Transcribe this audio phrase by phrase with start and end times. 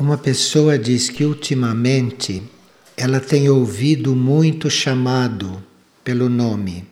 [0.00, 2.40] Uma pessoa diz que ultimamente
[2.96, 5.60] ela tem ouvido muito chamado
[6.04, 6.84] pelo nome.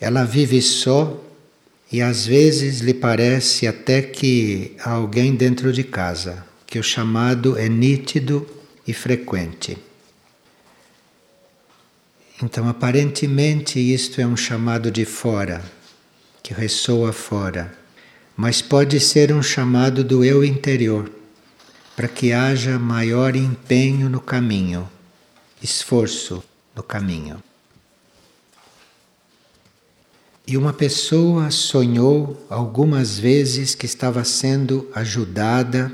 [0.00, 1.20] Ela vive só
[1.90, 7.58] e às vezes lhe parece até que há alguém dentro de casa, que o chamado
[7.58, 8.46] é nítido
[8.86, 9.76] e frequente.
[12.40, 15.60] Então, aparentemente, isto é um chamado de fora,
[16.40, 17.76] que ressoa fora,
[18.36, 21.18] mas pode ser um chamado do eu interior
[22.00, 24.88] para que haja maior empenho no caminho,
[25.62, 26.42] esforço
[26.74, 27.42] no caminho.
[30.46, 35.92] E uma pessoa sonhou algumas vezes que estava sendo ajudada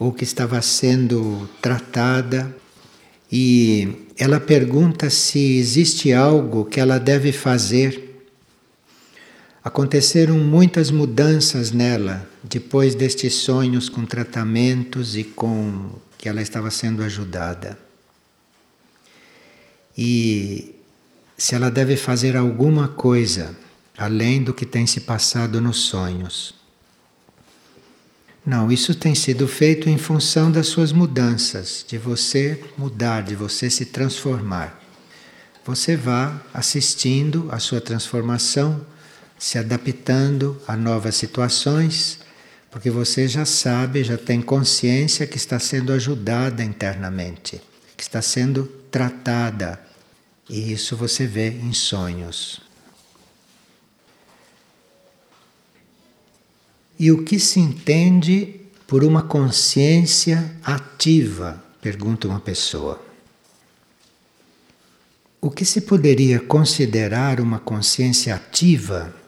[0.00, 2.52] ou que estava sendo tratada,
[3.30, 8.09] e ela pergunta se existe algo que ela deve fazer
[9.62, 17.02] Aconteceram muitas mudanças nela depois destes sonhos com tratamentos e com que ela estava sendo
[17.02, 17.78] ajudada.
[19.96, 20.74] E
[21.36, 23.54] se ela deve fazer alguma coisa
[23.98, 26.54] além do que tem se passado nos sonhos.
[28.46, 33.68] Não, isso tem sido feito em função das suas mudanças, de você mudar, de você
[33.68, 34.80] se transformar.
[35.66, 38.80] Você vá assistindo a sua transformação
[39.40, 42.18] se adaptando a novas situações,
[42.70, 47.58] porque você já sabe, já tem consciência que está sendo ajudada internamente,
[47.96, 49.80] que está sendo tratada.
[50.46, 52.60] E isso você vê em sonhos.
[56.98, 61.64] E o que se entende por uma consciência ativa?
[61.80, 63.02] Pergunta uma pessoa.
[65.40, 69.18] O que se poderia considerar uma consciência ativa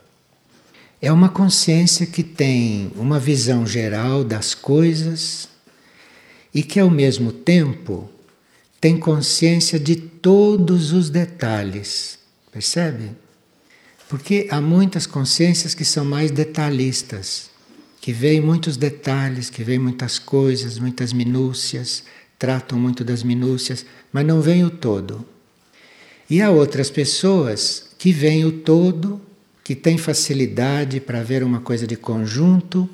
[1.02, 5.48] é uma consciência que tem uma visão geral das coisas
[6.54, 8.08] e que, ao mesmo tempo,
[8.80, 12.20] tem consciência de todos os detalhes.
[12.52, 13.10] Percebe?
[14.08, 17.50] Porque há muitas consciências que são mais detalhistas,
[18.00, 22.04] que veem muitos detalhes, que veem muitas coisas, muitas minúcias,
[22.38, 25.26] tratam muito das minúcias, mas não veem o todo.
[26.30, 29.20] E há outras pessoas que veem o todo
[29.64, 32.88] que tem facilidade para ver uma coisa de conjunto,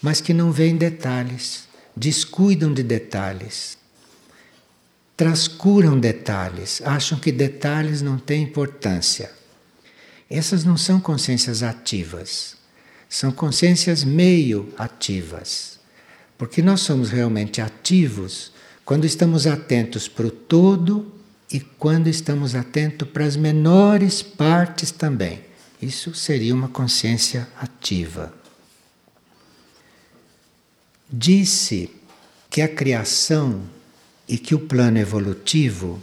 [0.00, 1.64] mas que não vêem detalhes,
[1.96, 3.76] descuidam de detalhes,
[5.16, 9.30] trascuram detalhes, acham que detalhes não têm importância.
[10.28, 12.56] Essas não são consciências ativas,
[13.08, 15.78] são consciências meio ativas.
[16.36, 18.52] Porque nós somos realmente ativos
[18.84, 21.12] quando estamos atentos para o todo
[21.50, 25.45] e quando estamos atentos para as menores partes também.
[25.80, 28.32] Isso seria uma consciência ativa.
[31.10, 31.90] Disse
[32.48, 33.62] que a criação
[34.28, 36.02] e que o plano evolutivo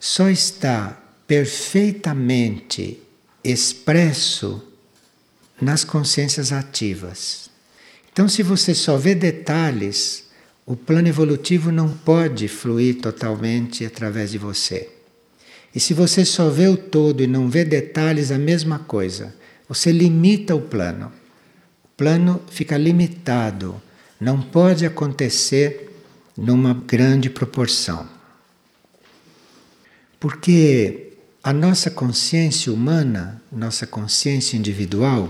[0.00, 3.00] só está perfeitamente
[3.42, 4.62] expresso
[5.60, 7.50] nas consciências ativas.
[8.12, 10.24] Então, se você só vê detalhes,
[10.66, 14.93] o plano evolutivo não pode fluir totalmente através de você.
[15.74, 19.34] E se você só vê o todo e não vê detalhes, a mesma coisa.
[19.68, 21.10] Você limita o plano.
[21.84, 23.82] O plano fica limitado.
[24.20, 25.90] Não pode acontecer
[26.36, 28.08] numa grande proporção.
[30.20, 31.12] Porque
[31.42, 35.28] a nossa consciência humana, nossa consciência individual,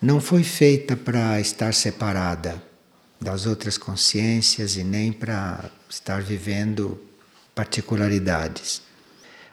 [0.00, 2.62] não foi feita para estar separada
[3.20, 7.00] das outras consciências e nem para estar vivendo
[7.54, 8.82] particularidades.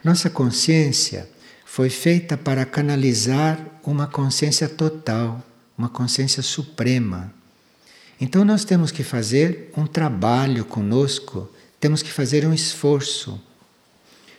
[0.04, 1.26] Nossa consciência
[1.64, 5.42] foi feita para canalizar uma consciência total,
[5.78, 7.32] uma consciência suprema.
[8.20, 11.50] Então nós temos que fazer um trabalho conosco,
[11.80, 13.40] temos que fazer um esforço,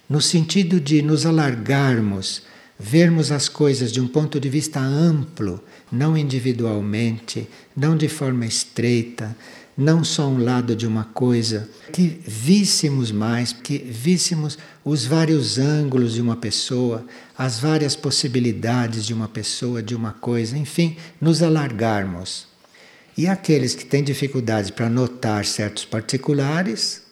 [0.07, 2.43] no sentido de nos alargarmos,
[2.77, 5.59] vermos as coisas de um ponto de vista amplo,
[5.91, 9.35] não individualmente, não de forma estreita,
[9.77, 16.13] não só um lado de uma coisa, que víssemos mais, que víssemos os vários ângulos
[16.13, 17.05] de uma pessoa,
[17.37, 22.47] as várias possibilidades de uma pessoa, de uma coisa, enfim, nos alargarmos.
[23.17, 27.03] E aqueles que têm dificuldade para notar certos particulares,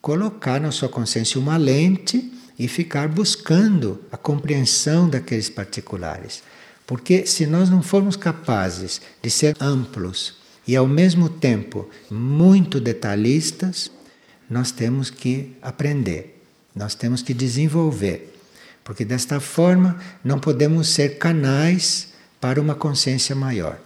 [0.00, 6.42] colocar na sua consciência uma lente e ficar buscando a compreensão daqueles particulares.
[6.86, 13.90] Porque se nós não formos capazes de ser amplos, e ao mesmo tempo muito detalhistas,
[14.48, 16.42] nós temos que aprender,
[16.74, 18.34] nós temos que desenvolver,
[18.82, 23.78] porque desta forma não podemos ser canais para uma consciência maior.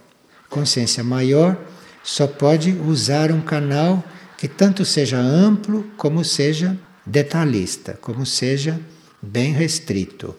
[0.49, 1.57] Consciência maior
[2.03, 4.03] só pode usar um canal
[4.37, 8.79] que tanto seja amplo como seja detalhista, como seja
[9.21, 10.35] bem restrito.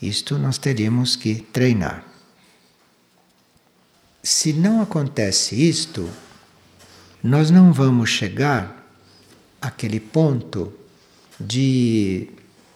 [0.00, 2.07] Isto nós teríamos que treinar.
[4.30, 6.06] Se não acontece isto,
[7.24, 8.86] nós não vamos chegar
[9.58, 10.70] àquele ponto
[11.40, 12.28] de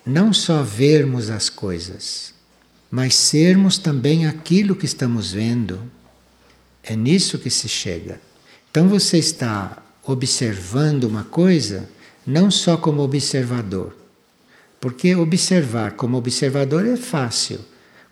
[0.04, 2.32] não só vermos as coisas,
[2.90, 5.78] mas sermos também aquilo que estamos vendo.
[6.82, 8.19] É nisso que se chega.
[8.70, 11.87] Então você está observando uma coisa
[12.26, 13.94] não só como observador,
[14.81, 17.60] porque observar como observador é fácil.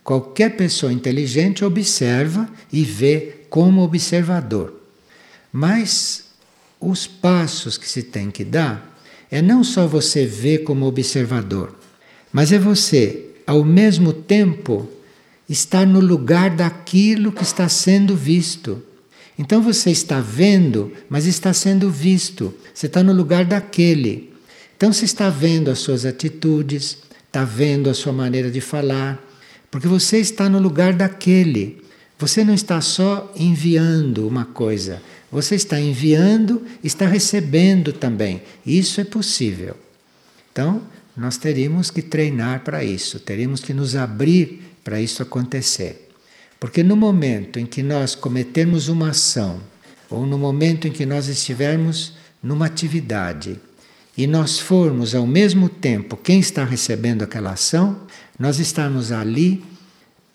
[0.02, 4.74] Qualquer pessoa inteligente observa e vê como observador.
[5.52, 6.24] Mas
[6.80, 8.98] os passos que se tem que dar
[9.30, 11.74] é não só você ver como observador,
[12.32, 14.88] mas é você, ao mesmo tempo,
[15.48, 18.82] estar no lugar daquilo que está sendo visto.
[19.38, 22.54] Então você está vendo, mas está sendo visto.
[22.74, 24.32] Você está no lugar daquele.
[24.76, 29.18] Então você está vendo as suas atitudes, está vendo a sua maneira de falar,
[29.70, 31.82] porque você está no lugar daquele.
[32.18, 35.00] Você não está só enviando uma coisa,
[35.32, 38.42] você está enviando, está recebendo também.
[38.66, 39.74] Isso é possível.
[40.52, 40.82] Então,
[41.16, 46.10] nós teríamos que treinar para isso, teríamos que nos abrir para isso acontecer.
[46.58, 49.60] Porque no momento em que nós cometermos uma ação,
[50.10, 53.58] ou no momento em que nós estivermos numa atividade,
[54.20, 58.02] e nós formos ao mesmo tempo quem está recebendo aquela ação,
[58.38, 59.64] nós estamos ali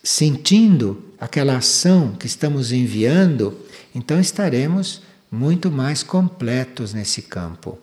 [0.04, 3.56] sentindo aquela ação que estamos enviando,
[3.94, 7.78] então estaremos muito mais completos nesse campo.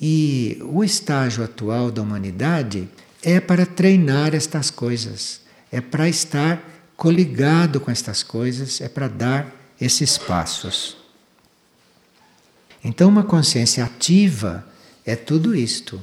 [0.00, 2.88] E o estágio atual da humanidade
[3.22, 6.66] é para treinar estas coisas, é para estar
[6.96, 10.96] coligado com estas coisas, é para dar esses passos.
[12.82, 14.64] Então, uma consciência ativa
[15.06, 16.02] é tudo isto.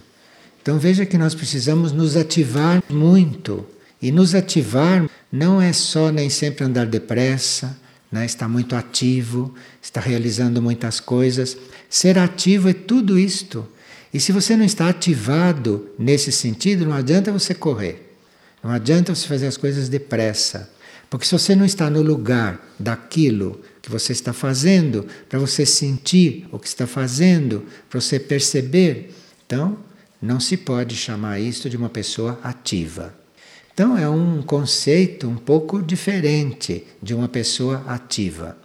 [0.62, 3.66] Então, veja que nós precisamos nos ativar muito.
[4.02, 7.78] E nos ativar não é só nem sempre andar depressa,
[8.12, 8.26] né?
[8.26, 11.58] estar muito ativo, estar realizando muitas coisas.
[11.90, 13.68] Ser ativo é tudo isto.
[14.14, 18.16] E se você não está ativado nesse sentido, não adianta você correr.
[18.64, 20.72] Não adianta você fazer as coisas depressa.
[21.10, 26.48] Porque se você não está no lugar daquilo que você está fazendo, para você sentir
[26.54, 29.14] o que está fazendo, para você perceber,
[29.46, 29.78] então
[30.22, 33.14] não se pode chamar isso de uma pessoa ativa.
[33.74, 38.58] Então é um conceito um pouco diferente de uma pessoa ativa.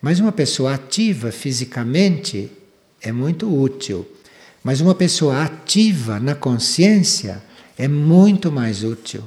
[0.00, 2.48] Mas uma pessoa ativa fisicamente
[3.02, 4.06] é muito útil.
[4.62, 7.42] Mas uma pessoa ativa na consciência
[7.76, 9.24] é muito mais útil,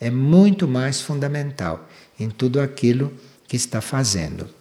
[0.00, 1.86] é muito mais fundamental
[2.18, 3.12] em tudo aquilo
[3.46, 4.59] que está fazendo.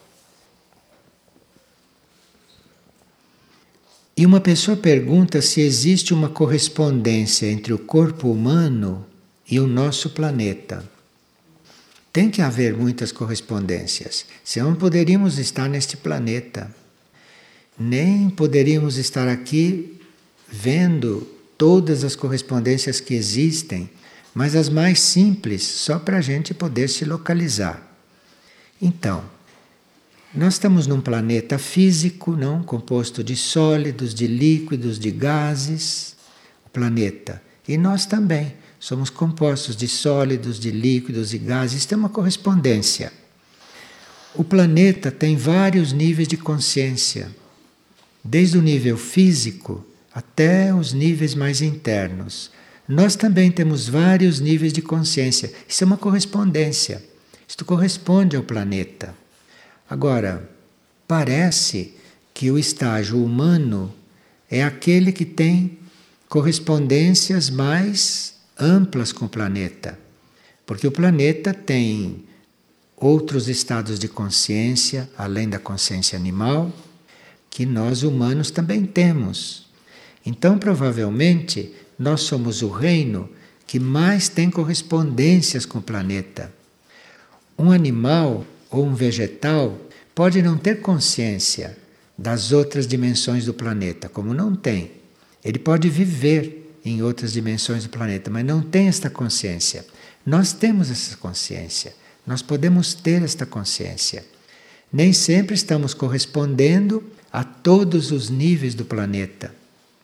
[4.20, 9.06] E uma pessoa pergunta se existe uma correspondência entre o corpo humano
[9.50, 10.84] e o nosso planeta.
[12.12, 16.70] Tem que haver muitas correspondências, senão não poderíamos estar neste planeta.
[17.80, 19.98] Nem poderíamos estar aqui
[20.50, 21.26] vendo
[21.58, 23.90] todas as correspondências que existem
[24.36, 27.82] mas as mais simples, só para a gente poder se localizar.
[28.82, 29.24] Então,
[30.34, 36.16] nós estamos num planeta físico, não composto de sólidos, de líquidos, de gases,
[36.66, 37.42] o planeta.
[37.68, 43.12] E nós também somos compostos de sólidos, de líquidos e gases, tem uma correspondência.
[44.36, 47.32] O planeta tem vários níveis de consciência,
[48.24, 49.84] desde o nível físico
[50.14, 52.52] até os níveis mais internos.
[52.88, 55.52] Nós também temos vários níveis de consciência.
[55.68, 57.04] Isso é uma correspondência.
[57.48, 59.16] Isto corresponde ao planeta.
[59.90, 60.48] Agora,
[61.08, 61.96] parece
[62.34, 63.92] que o estágio humano
[64.50, 65.80] é aquele que tem
[66.28, 69.98] correspondências mais amplas com o planeta.
[70.66, 72.24] Porque o planeta tem
[72.96, 76.72] outros estados de consciência, além da consciência animal,
[77.50, 79.68] que nós humanos também temos.
[80.24, 83.28] Então, provavelmente, nós somos o reino
[83.66, 86.54] que mais tem correspondências com o planeta.
[87.58, 89.78] Um animal ou um vegetal
[90.14, 91.78] pode não ter consciência
[92.18, 94.92] das outras dimensões do planeta, como não tem.
[95.44, 99.86] Ele pode viver em outras dimensões do planeta, mas não tem esta consciência.
[100.26, 101.94] Nós temos essa consciência.
[102.28, 104.26] Nós podemos ter esta consciência.
[104.92, 109.54] Nem sempre estamos correspondendo a todos os níveis do planeta.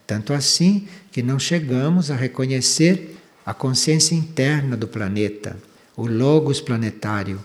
[0.08, 5.58] Tanto assim que não chegamos a reconhecer a consciência interna do planeta,
[5.98, 7.44] o logos planetário.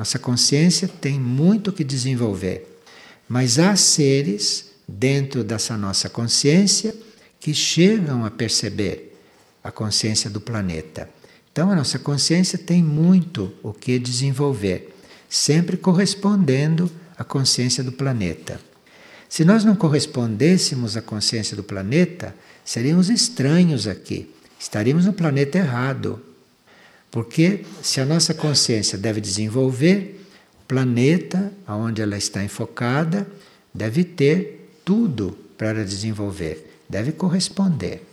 [0.00, 2.80] Nossa consciência tem muito que desenvolver.
[3.28, 6.94] Mas há seres dentro dessa nossa consciência
[7.38, 9.14] que chegam a perceber
[9.62, 11.06] a consciência do planeta.
[11.52, 14.96] Então a nossa consciência tem muito o que desenvolver,
[15.28, 18.58] sempre correspondendo à consciência do planeta.
[19.28, 26.22] Se nós não correspondêssemos à consciência do planeta, seríamos estranhos aqui, estaríamos no planeta errado.
[27.10, 30.24] Porque se a nossa consciência deve desenvolver,
[30.62, 33.26] o planeta, onde ela está enfocada,
[33.74, 38.06] deve ter tudo para desenvolver, deve corresponder.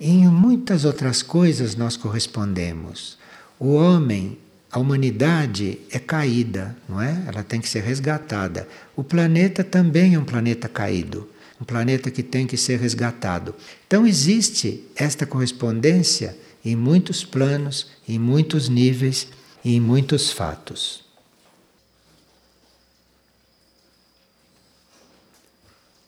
[0.00, 3.18] Em muitas outras coisas nós correspondemos.
[3.58, 4.38] O homem,
[4.70, 7.24] a humanidade é caída, não é?
[7.26, 8.68] Ela tem que ser resgatada.
[8.94, 11.28] O planeta também é um planeta caído,
[11.60, 13.54] um planeta que tem que ser resgatado.
[13.86, 16.36] Então existe esta correspondência
[16.66, 19.28] em muitos planos, em muitos níveis
[19.64, 21.04] e em muitos fatos.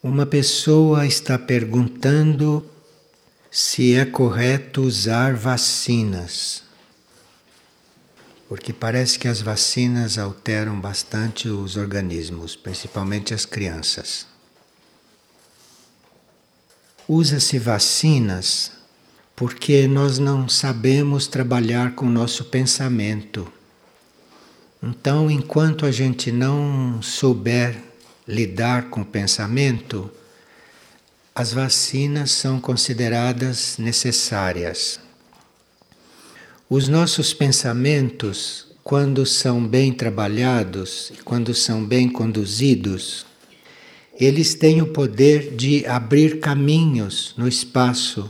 [0.02, 2.68] Uma pessoa está perguntando
[3.48, 6.64] se é correto usar vacinas.
[8.48, 14.26] Porque parece que as vacinas alteram bastante os organismos, principalmente as crianças.
[17.06, 18.72] Usa-se vacinas
[19.38, 23.46] porque nós não sabemos trabalhar com o nosso pensamento.
[24.82, 27.80] Então, enquanto a gente não souber
[28.26, 30.10] lidar com o pensamento,
[31.32, 34.98] as vacinas são consideradas necessárias.
[36.68, 43.24] Os nossos pensamentos, quando são bem trabalhados quando são bem conduzidos,
[44.18, 48.28] eles têm o poder de abrir caminhos no espaço.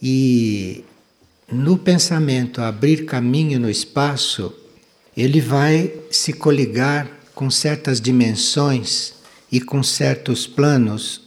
[0.00, 0.84] E
[1.50, 4.52] no pensamento abrir caminho no espaço,
[5.16, 9.14] ele vai se coligar com certas dimensões
[9.50, 11.22] e com certos planos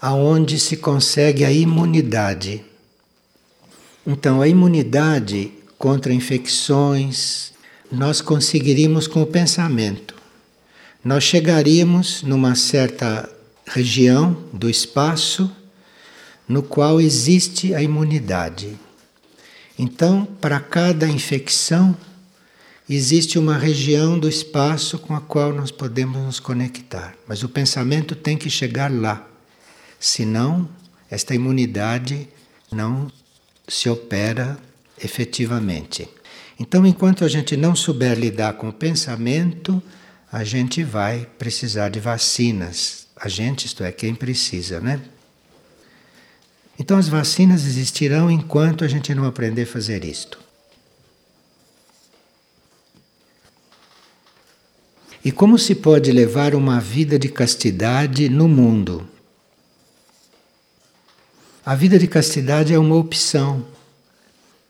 [0.00, 2.64] aonde se consegue a imunidade.
[4.06, 7.52] Então, a imunidade contra infecções
[7.90, 10.14] nós conseguiríamos com o pensamento.
[11.04, 13.28] Nós chegaríamos numa certa
[13.66, 15.50] região do espaço
[16.48, 18.78] no qual existe a imunidade.
[19.78, 21.96] Então, para cada infecção,
[22.88, 27.14] existe uma região do espaço com a qual nós podemos nos conectar.
[27.28, 29.28] Mas o pensamento tem que chegar lá.
[30.00, 30.68] Senão,
[31.10, 32.28] esta imunidade
[32.72, 33.10] não
[33.68, 34.58] se opera
[35.02, 36.08] efetivamente.
[36.58, 39.80] Então, enquanto a gente não souber lidar com o pensamento,
[40.32, 43.06] a gente vai precisar de vacinas.
[43.16, 45.00] A gente, isto é, quem precisa, né?
[46.88, 50.38] Então, as vacinas existirão enquanto a gente não aprender a fazer isto.
[55.22, 59.06] E como se pode levar uma vida de castidade no mundo?
[61.62, 63.66] A vida de castidade é uma opção,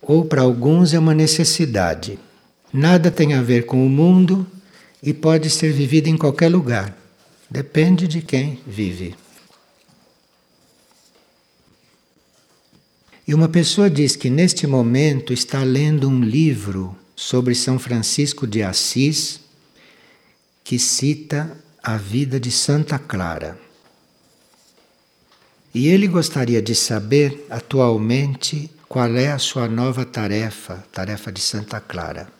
[0.02, 2.18] ou para alguns é uma necessidade.
[2.72, 4.44] Nada tem a ver com o mundo
[5.00, 6.98] e pode ser vivido em qualquer lugar.
[7.48, 9.14] Depende de quem vive.
[13.28, 18.62] E uma pessoa diz que neste momento está lendo um livro sobre São Francisco de
[18.62, 19.40] Assis
[20.64, 23.58] que cita a vida de Santa Clara.
[25.74, 31.78] E ele gostaria de saber atualmente qual é a sua nova tarefa, tarefa de Santa
[31.82, 32.32] Clara,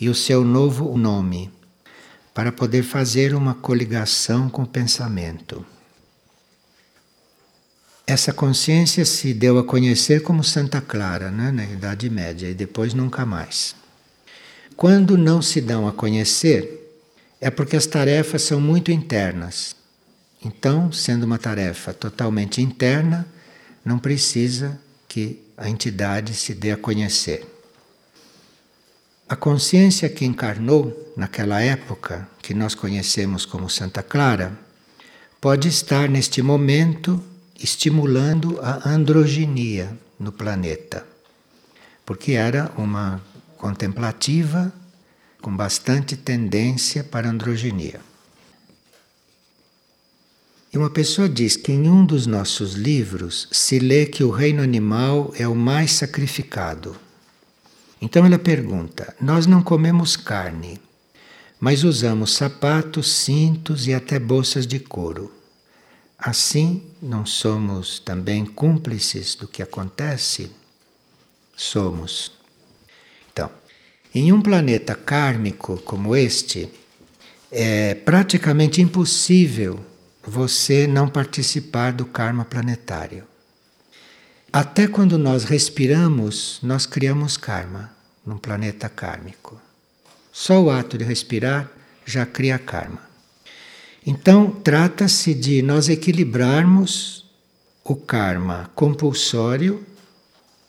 [0.00, 1.48] e o seu novo nome,
[2.34, 5.64] para poder fazer uma coligação com o pensamento.
[8.06, 12.92] Essa consciência se deu a conhecer como Santa Clara, né, na Idade Média, e depois
[12.92, 13.74] nunca mais.
[14.76, 17.00] Quando não se dão a conhecer,
[17.40, 19.74] é porque as tarefas são muito internas.
[20.44, 23.26] Então, sendo uma tarefa totalmente interna,
[23.82, 27.46] não precisa que a entidade se dê a conhecer.
[29.26, 34.52] A consciência que encarnou naquela época, que nós conhecemos como Santa Clara,
[35.40, 37.22] pode estar neste momento
[37.58, 41.06] estimulando a androginia no planeta,
[42.04, 43.20] porque era uma
[43.56, 44.72] contemplativa
[45.40, 48.00] com bastante tendência para androginia.
[50.72, 54.60] E uma pessoa diz que em um dos nossos livros se lê que o reino
[54.60, 56.96] animal é o mais sacrificado.
[58.02, 60.80] Então ela pergunta: Nós não comemos carne,
[61.60, 65.32] mas usamos sapatos, cintos e até bolsas de couro.
[66.24, 70.50] Assim, não somos também cúmplices do que acontece?
[71.54, 72.32] Somos.
[73.30, 73.50] Então,
[74.14, 76.70] em um planeta kármico como este,
[77.52, 79.78] é praticamente impossível
[80.26, 83.24] você não participar do karma planetário.
[84.50, 89.60] Até quando nós respiramos, nós criamos karma num planeta kármico.
[90.32, 91.70] Só o ato de respirar
[92.06, 93.13] já cria karma.
[94.06, 97.24] Então, trata-se de nós equilibrarmos
[97.82, 99.82] o karma compulsório,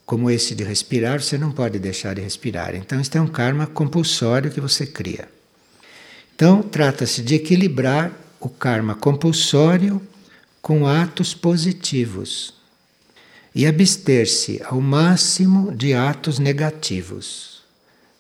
[0.06, 2.76] como esse de respirar, você não pode deixar de respirar.
[2.76, 5.28] Então, este é um karma compulsório que você cria.
[6.34, 10.02] Então, trata-se de equilibrar o karma compulsório
[10.62, 12.54] com atos positivos
[13.54, 17.64] e abster-se ao máximo de atos negativos.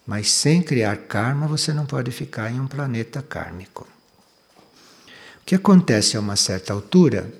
[0.05, 3.94] Mas sem criar karma, você não pode ficar em um planeta kármico.
[5.45, 7.31] O que acontece a uma certa altura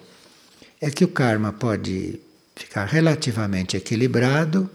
[0.80, 2.20] é que o karma pode
[2.56, 4.70] ficar relativamente equilibrado,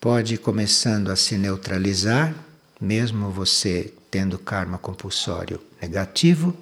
[0.00, 2.34] pode ir começando a se neutralizar,
[2.80, 6.52] mesmo você tendo karma compulsório negativo,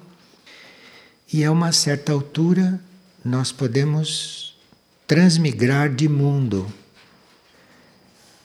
[1.33, 2.79] e a uma certa altura
[3.25, 4.55] nós podemos
[5.07, 6.71] transmigrar de mundo,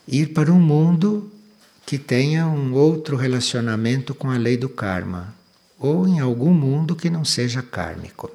[0.08, 1.30] ir para um mundo
[1.84, 5.43] que tenha um outro relacionamento com a lei do karma,
[5.78, 8.30] ou em algum mundo que não seja kármico.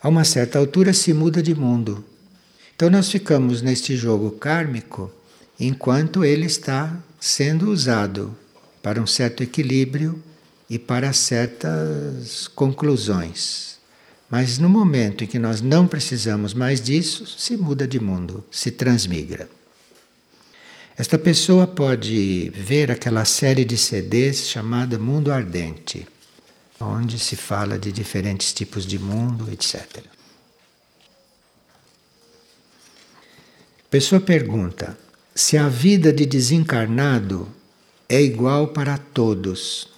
[0.00, 2.04] A uma certa altura se muda de mundo.
[2.76, 5.10] Então nós ficamos neste jogo kármico
[5.58, 8.36] enquanto ele está sendo usado
[8.82, 10.22] para um certo equilíbrio
[10.68, 13.78] e para certas conclusões.
[14.28, 18.70] Mas no momento em que nós não precisamos mais disso, se muda de mundo, se
[18.70, 19.48] transmigra.
[20.96, 26.06] Esta pessoa pode ver aquela série de CDs chamada Mundo Ardente,
[26.78, 30.04] onde se fala de diferentes tipos de mundo, etc.
[33.80, 34.96] A pessoa pergunta
[35.34, 37.48] se a vida de desencarnado
[38.08, 39.88] é igual para todos.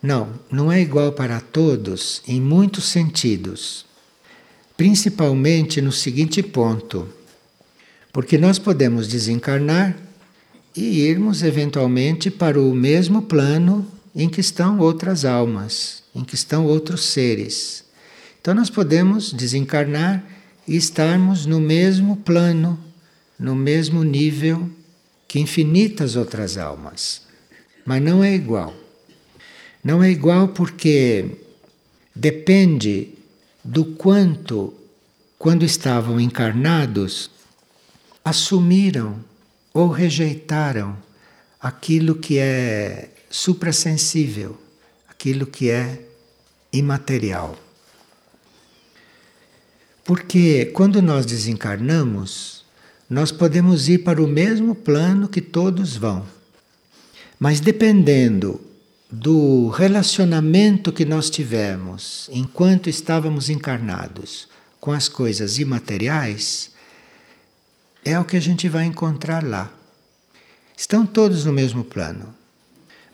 [0.00, 3.84] Não, não é igual para todos em muitos sentidos.
[4.76, 7.08] Principalmente no seguinte ponto:
[8.12, 9.96] porque nós podemos desencarnar
[10.76, 16.66] e irmos eventualmente para o mesmo plano em que estão outras almas, em que estão
[16.66, 17.84] outros seres.
[18.40, 20.24] Então nós podemos desencarnar
[20.66, 22.78] e estarmos no mesmo plano,
[23.38, 24.68] no mesmo nível
[25.28, 27.22] que infinitas outras almas.
[27.84, 28.74] Mas não é igual.
[29.82, 31.38] Não é igual porque
[32.14, 33.14] depende
[33.64, 34.74] do quanto,
[35.38, 37.30] quando estavam encarnados,
[38.30, 39.22] assumiram
[39.74, 40.96] ou rejeitaram
[41.60, 44.56] aquilo que é suprassensível,
[45.08, 46.00] aquilo que é
[46.72, 47.58] imaterial.
[50.04, 52.64] Porque quando nós desencarnamos,
[53.08, 56.24] nós podemos ir para o mesmo plano que todos vão.
[57.38, 58.60] Mas dependendo
[59.10, 64.48] do relacionamento que nós tivemos enquanto estávamos encarnados
[64.80, 66.70] com as coisas imateriais,
[68.04, 69.72] é o que a gente vai encontrar lá.
[70.76, 72.34] Estão todos no mesmo plano.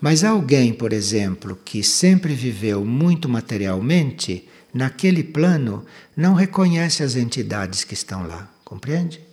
[0.00, 5.84] Mas alguém, por exemplo, que sempre viveu muito materialmente, naquele plano
[6.16, 9.26] não reconhece as entidades que estão lá, compreende?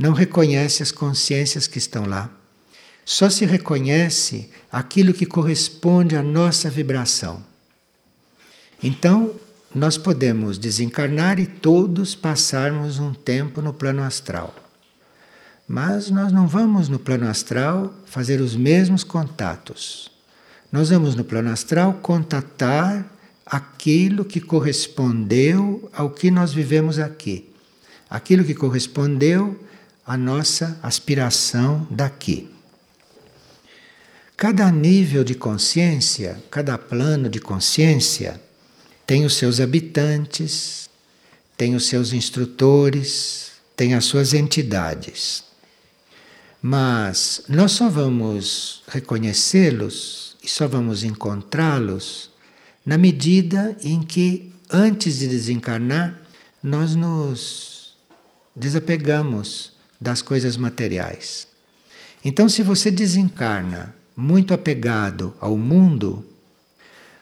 [0.00, 2.30] não reconhece as consciências que estão lá.
[3.04, 7.44] Só se reconhece aquilo que corresponde à nossa vibração.
[8.82, 9.34] Então,
[9.74, 14.54] nós podemos desencarnar e todos passarmos um tempo no plano astral.
[15.72, 20.10] Mas nós não vamos no plano astral fazer os mesmos contatos.
[20.72, 23.08] Nós vamos no plano astral contatar
[23.46, 27.48] aquilo que correspondeu ao que nós vivemos aqui.
[28.10, 29.64] Aquilo que correspondeu
[30.04, 32.50] a nossa aspiração daqui.
[34.36, 38.40] Cada nível de consciência, cada plano de consciência,
[39.06, 40.90] tem os seus habitantes,
[41.56, 45.48] tem os seus instrutores, tem as suas entidades.
[46.62, 52.30] Mas nós só vamos reconhecê-los e só vamos encontrá-los
[52.84, 56.20] na medida em que, antes de desencarnar,
[56.62, 57.94] nós nos
[58.54, 61.46] desapegamos das coisas materiais.
[62.22, 66.24] Então, se você desencarna muito apegado ao mundo,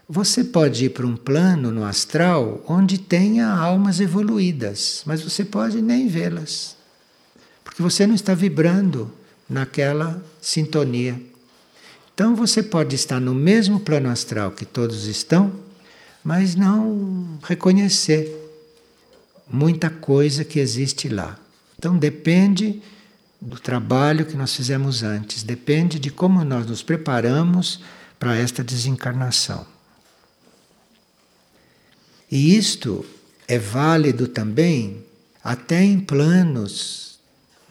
[0.08, 5.80] você pode ir para um plano no astral onde tenha almas evoluídas, mas você pode
[5.80, 6.76] nem vê-las,
[7.62, 9.12] porque você não está vibrando
[9.48, 11.20] naquela sintonia.
[12.14, 15.52] Então você pode estar no mesmo plano astral que todos estão,
[16.22, 18.34] mas não reconhecer
[19.48, 21.38] muita coisa que existe lá.
[21.78, 22.82] Então depende
[23.40, 27.80] do trabalho que nós fizemos antes, depende de como nós nos preparamos
[28.18, 29.64] para esta desencarnação.
[32.30, 33.06] E isto
[33.46, 35.04] é válido também
[35.42, 37.18] até em planos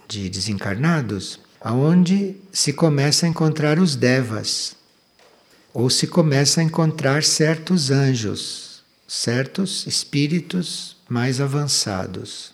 [0.08, 4.76] de desencarnados, aonde se começa a encontrar os devas,
[5.74, 12.54] ou se começa a encontrar certos anjos, certos espíritos mais avançados.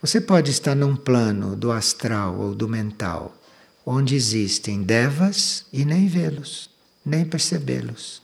[0.00, 3.34] Você pode estar num plano do astral ou do mental,
[3.84, 6.70] onde existem devas e nem vê-los,
[7.04, 8.22] nem percebê-los.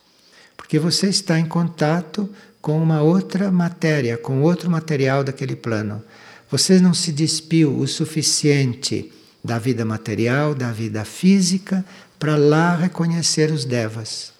[0.55, 2.29] Porque você está em contato
[2.61, 6.03] com uma outra matéria, com outro material daquele plano.
[6.49, 9.11] Você não se despiu o suficiente
[9.43, 11.83] da vida material, da vida física,
[12.17, 14.31] para lá reconhecer os devas,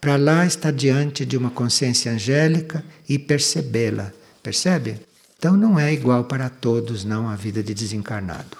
[0.00, 4.12] para lá estar diante de uma consciência angélica e percebê-la.
[4.42, 5.00] Percebe?
[5.38, 8.58] Então não é igual para todos, não, a vida de desencarnado.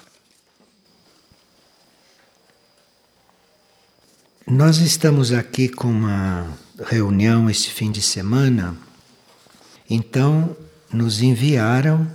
[4.47, 6.49] Nós estamos aqui com uma
[6.87, 8.75] reunião este fim de semana,
[9.89, 10.57] então
[10.93, 12.11] nos enviaram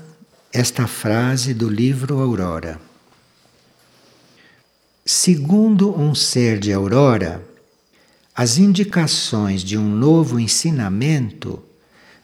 [0.52, 2.85] esta frase do livro Aurora.
[5.08, 7.48] Segundo um ser de Aurora,
[8.36, 11.62] as indicações de um novo ensinamento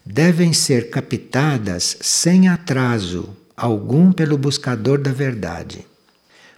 [0.04, 5.86] devem ser captadas sem atraso algum pelo buscador da verdade,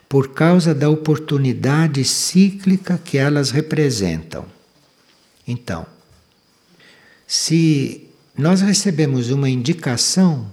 [0.07, 4.45] por causa da oportunidade cíclica que elas representam.
[5.45, 5.85] Então,
[7.27, 8.07] se
[8.37, 10.49] nós recebemos uma indicação,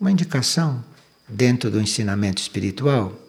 [0.00, 0.82] uma indicação
[1.28, 3.20] dentro do ensinamento espiritual,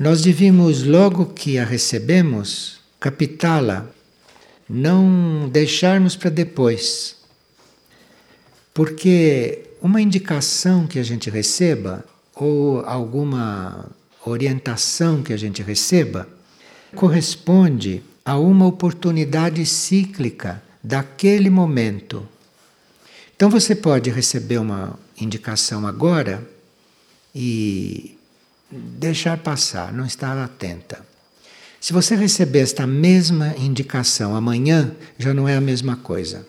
[0.00, 3.86] nós devíamos, logo que a recebemos, captá-la,
[4.68, 7.20] não deixarmos para depois
[8.80, 13.90] porque uma indicação que a gente receba, ou alguma
[14.24, 16.28] orientação que a gente receba,
[16.94, 22.26] corresponde a uma oportunidade cíclica daquele momento.
[23.36, 26.42] Então você pode receber uma indicação agora
[27.34, 28.16] e
[28.70, 31.04] deixar passar, não estar atenta.
[31.80, 36.46] Se você receber esta mesma indicação amanhã, já não é a mesma coisa.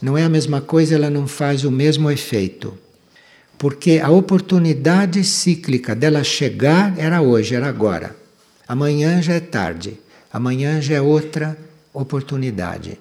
[0.00, 2.76] Não é a mesma coisa, ela não faz o mesmo efeito.
[3.56, 8.14] Porque a oportunidade cíclica dela chegar era hoje, era agora.
[8.68, 9.98] Amanhã já é tarde.
[10.32, 11.58] Amanhã já é outra
[11.92, 13.00] oportunidade.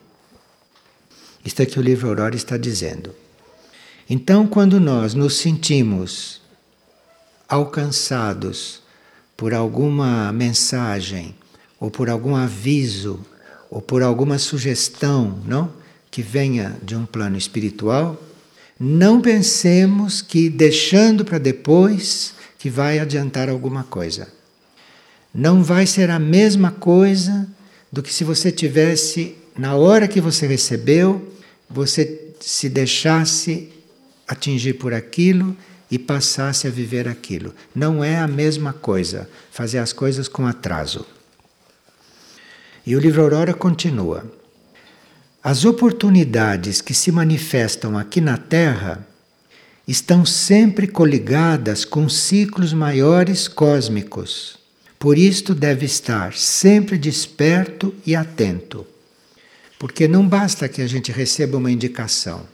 [1.46, 3.14] Isto é que o livro Aurora está dizendo.
[4.10, 6.42] Então, quando nós nos sentimos
[7.48, 8.82] alcançados
[9.36, 11.36] por alguma mensagem,
[11.80, 13.20] ou por algum aviso,
[13.70, 15.72] ou por alguma sugestão, não?
[16.10, 18.20] que venha de um plano espiritual,
[18.80, 24.28] não pensemos que deixando para depois que vai adiantar alguma coisa.
[25.34, 27.48] Não vai ser a mesma coisa
[27.92, 31.34] do que se você tivesse, na hora que você recebeu,
[31.70, 33.70] você se deixasse
[34.28, 35.56] atingir por aquilo
[35.90, 37.54] e passasse a viver aquilo.
[37.74, 41.06] Não é a mesma coisa fazer as coisas com atraso.
[42.86, 44.26] E o livro Aurora continua.
[45.44, 49.06] As oportunidades que se manifestam aqui na Terra
[49.88, 54.58] estão sempre coligadas com ciclos maiores cósmicos.
[55.00, 58.86] Por isto deve estar sempre desperto e atento.
[59.80, 62.46] Porque não basta que a gente receba uma indicação.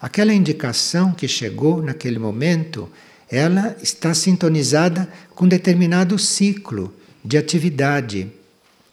[0.00, 2.88] Aquela indicação que chegou naquele momento,
[3.28, 6.92] ela está sintonizada com determinado ciclo
[7.24, 8.30] de atividade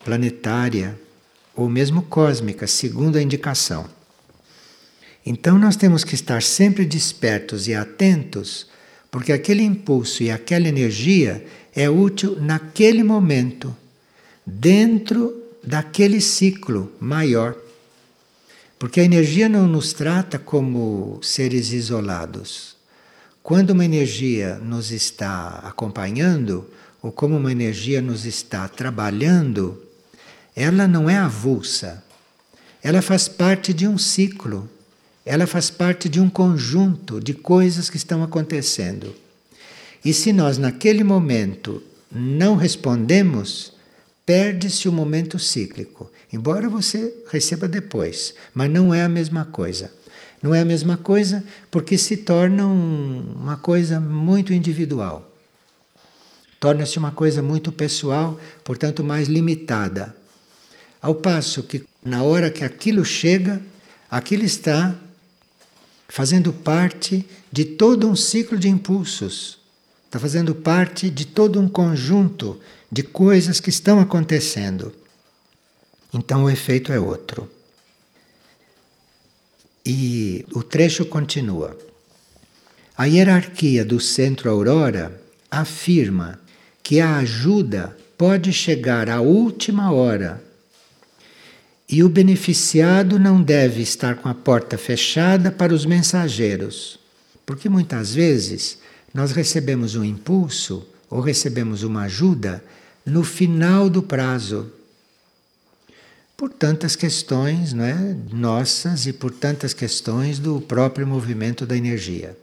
[0.04, 1.00] planetária,
[1.56, 3.86] ou mesmo cósmica, segundo a indicação.
[5.26, 8.67] Então nós temos que estar sempre despertos e atentos,
[9.10, 13.76] porque aquele impulso e aquela energia é útil naquele momento,
[14.46, 17.56] dentro daquele ciclo maior.
[18.79, 22.75] Porque a energia não nos trata como seres isolados.
[23.41, 26.69] Quando uma energia nos está acompanhando,
[27.01, 29.81] ou como uma energia nos está trabalhando,
[30.55, 32.03] ela não é avulsa.
[32.83, 34.69] Ela faz parte de um ciclo.
[35.25, 39.15] Ela faz parte de um conjunto de coisas que estão acontecendo.
[40.05, 43.73] E se nós, naquele momento, não respondemos,
[44.27, 46.11] perde-se o momento cíclico.
[46.33, 49.89] Embora você receba depois, mas não é a mesma coisa.
[50.43, 55.31] Não é a mesma coisa porque se torna um, uma coisa muito individual.
[56.59, 60.13] Torna-se uma coisa muito pessoal, portanto, mais limitada.
[61.01, 63.61] Ao passo que, na hora que aquilo chega,
[64.11, 64.93] aquilo está
[66.09, 69.57] fazendo parte de todo um ciclo de impulsos
[70.07, 72.57] Está fazendo parte de todo um conjunto
[72.91, 74.93] de coisas que estão acontecendo.
[76.13, 77.50] Então o efeito é outro.
[79.86, 81.78] E o trecho continua.
[82.97, 85.21] A hierarquia do centro aurora
[85.52, 86.39] afirma
[86.82, 90.43] que a ajuda pode chegar à última hora
[91.89, 97.00] e o beneficiado não deve estar com a porta fechada para os mensageiros,
[97.45, 98.80] porque muitas vezes
[99.13, 102.62] nós recebemos um impulso ou recebemos uma ajuda
[103.08, 104.70] no final do prazo.
[106.36, 112.38] Por tantas questões não é, nossas e por tantas questões do próprio movimento da energia.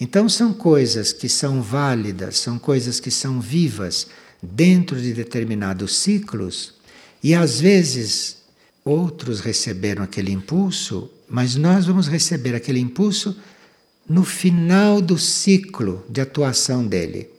[0.00, 4.06] Então, são coisas que são válidas, são coisas que são vivas
[4.42, 6.74] dentro de determinados ciclos,
[7.22, 8.38] e às vezes
[8.84, 13.36] outros receberam aquele impulso, mas nós vamos receber aquele impulso
[14.08, 17.37] no final do ciclo de atuação dele.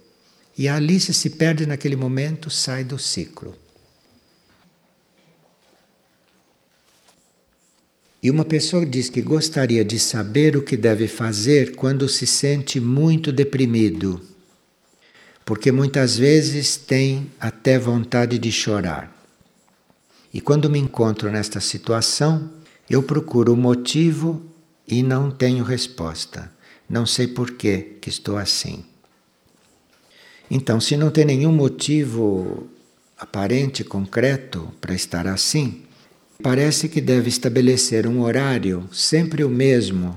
[0.60, 3.56] E a Alice se perde naquele momento, sai do ciclo.
[8.22, 12.78] E uma pessoa diz que gostaria de saber o que deve fazer quando se sente
[12.78, 14.20] muito deprimido,
[15.46, 19.16] porque muitas vezes tem até vontade de chorar.
[20.34, 22.52] E quando me encontro nesta situação,
[22.90, 24.46] eu procuro o motivo
[24.86, 26.52] e não tenho resposta.
[26.90, 28.84] Não sei por que estou assim.
[30.50, 32.68] Então, se não tem nenhum motivo
[33.18, 35.84] aparente, concreto para estar assim,
[36.42, 40.16] Parece que deve estabelecer um horário sempre o mesmo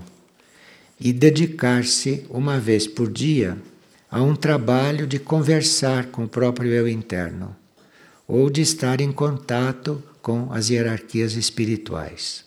[1.01, 3.59] e dedicar-se uma vez por dia
[4.09, 7.57] a um trabalho de conversar com o próprio eu interno
[8.29, 12.45] ou de estar em contato com as hierarquias espirituais.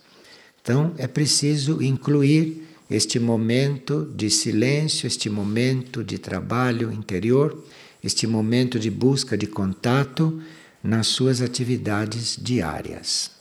[0.61, 7.63] Então é preciso incluir este momento de silêncio, este momento de trabalho interior,
[8.03, 10.41] este momento de busca de contato
[10.83, 13.31] nas suas atividades diárias.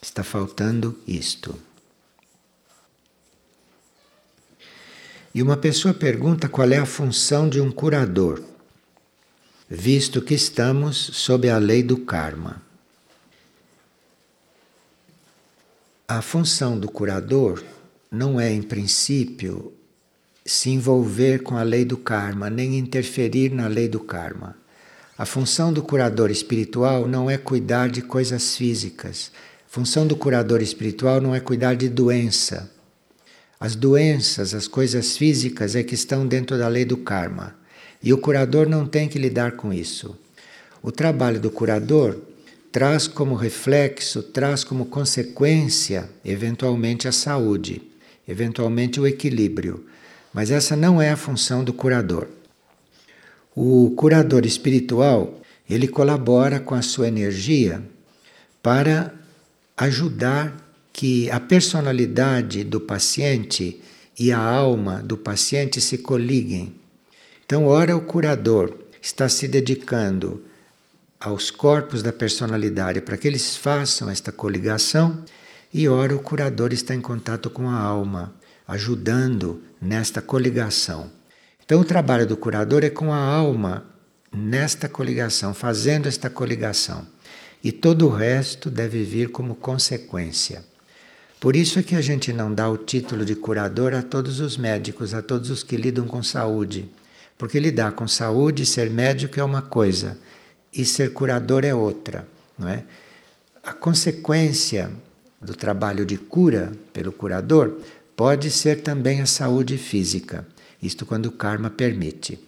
[0.00, 1.58] Está faltando isto.
[5.34, 8.42] E uma pessoa pergunta qual é a função de um curador,
[9.68, 12.62] visto que estamos sob a lei do karma.
[16.06, 17.64] A função do curador
[18.12, 19.72] não é, em princípio,
[20.44, 24.54] se envolver com a lei do karma, nem interferir na lei do karma.
[25.16, 29.32] A função do curador espiritual não é cuidar de coisas físicas,
[29.66, 32.70] função do curador espiritual não é cuidar de doença.
[33.58, 37.54] As doenças, as coisas físicas é que estão dentro da lei do karma.
[38.02, 40.18] E o curador não tem que lidar com isso.
[40.82, 42.18] O trabalho do curador
[42.70, 47.91] traz como reflexo, traz como consequência, eventualmente, a saúde,
[48.32, 49.86] eventualmente o equilíbrio.
[50.32, 52.28] Mas essa não é a função do curador.
[53.54, 57.82] O curador espiritual, ele colabora com a sua energia
[58.62, 59.14] para
[59.76, 60.56] ajudar
[60.92, 63.80] que a personalidade do paciente
[64.18, 66.74] e a alma do paciente se coliguem.
[67.44, 70.42] Então, ora, o curador está se dedicando
[71.18, 75.24] aos corpos da personalidade para que eles façam esta coligação,
[75.72, 78.34] e ora, o curador está em contato com a alma,
[78.66, 81.10] ajudando nesta coligação.
[81.64, 83.84] Então, o trabalho do curador é com a alma
[84.32, 87.06] nesta coligação, fazendo esta coligação
[87.62, 90.64] e todo o resto deve vir como consequência.
[91.38, 94.56] Por isso é que a gente não dá o título de curador a todos os
[94.56, 96.90] médicos, a todos os que lidam com saúde.
[97.38, 100.18] Porque lidar com saúde, ser médico é uma coisa
[100.72, 102.26] e ser curador é outra,
[102.58, 102.84] não é?
[103.62, 104.90] A consequência
[105.42, 107.78] do trabalho de cura pelo curador
[108.16, 110.46] pode ser também a saúde física,
[110.82, 112.38] isto quando o karma permite.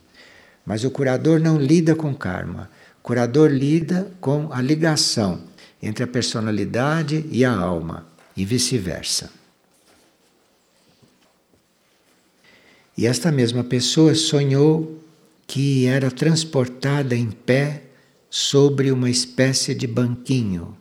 [0.64, 2.70] Mas o curador não lida com karma
[3.04, 5.42] curador lida com a ligação
[5.82, 9.30] entre a personalidade e a alma e vice-versa.
[12.96, 15.04] E esta mesma pessoa sonhou
[15.46, 17.82] que era transportada em pé
[18.30, 20.74] sobre uma espécie de banquinho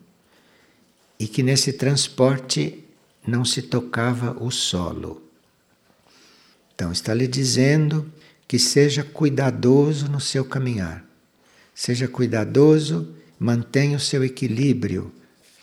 [1.24, 2.84] e que nesse transporte
[3.26, 5.22] não se tocava o solo.
[6.74, 8.12] Então, está lhe dizendo
[8.46, 11.02] que seja cuidadoso no seu caminhar
[11.74, 13.08] Seja cuidadoso,
[13.38, 15.10] mantenha o seu equilíbrio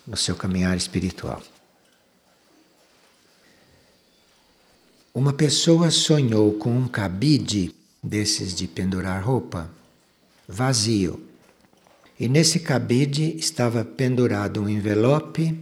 [0.05, 1.41] no seu caminhar espiritual.
[5.13, 9.69] Uma pessoa sonhou com um cabide desses de pendurar roupa
[10.47, 11.30] vazio.
[12.21, 15.59] E nesse cabide estava pendurado um envelope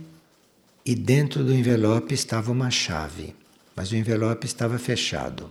[0.86, 3.34] e dentro do envelope estava uma chave,
[3.74, 5.50] mas o envelope estava fechado.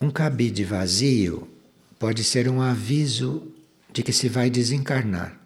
[0.00, 1.46] Um cabide vazio
[1.98, 3.46] pode ser um aviso
[3.92, 5.38] de que se vai desencarnar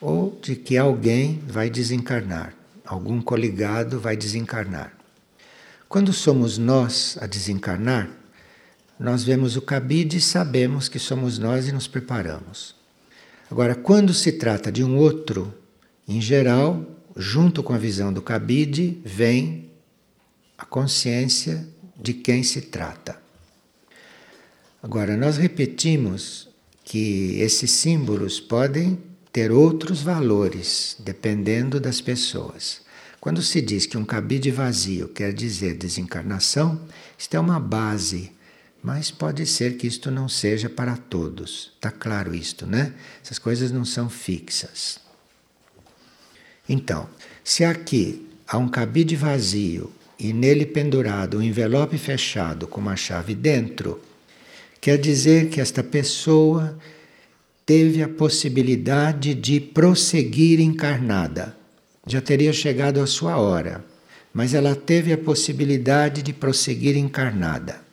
[0.00, 2.54] ou de que alguém vai desencarnar,
[2.84, 4.92] algum coligado vai desencarnar.
[5.88, 8.10] Quando somos nós a desencarnar,
[8.98, 12.74] nós vemos o cabide e sabemos que somos nós e nos preparamos.
[13.50, 15.54] Agora, quando se trata de um outro,
[16.08, 16.84] em geral,
[17.16, 19.70] junto com a visão do cabide, vem
[20.58, 21.66] a consciência
[22.00, 23.20] de quem se trata.
[24.82, 26.48] Agora, nós repetimos
[26.84, 28.98] que esses símbolos podem
[29.32, 32.80] ter outros valores dependendo das pessoas.
[33.20, 36.80] Quando se diz que um cabide vazio quer dizer desencarnação,
[37.18, 38.30] isto é uma base,
[38.86, 41.72] mas pode ser que isto não seja para todos.
[41.74, 42.94] Está claro isto, né?
[43.20, 45.00] Essas coisas não são fixas.
[46.68, 47.08] Então,
[47.42, 53.34] se aqui há um cabide vazio e nele pendurado um envelope fechado com uma chave
[53.34, 54.00] dentro,
[54.80, 56.78] quer dizer que esta pessoa
[57.66, 61.56] teve a possibilidade de prosseguir encarnada.
[62.06, 63.84] Já teria chegado a sua hora,
[64.32, 67.84] mas ela teve a possibilidade de prosseguir encarnada.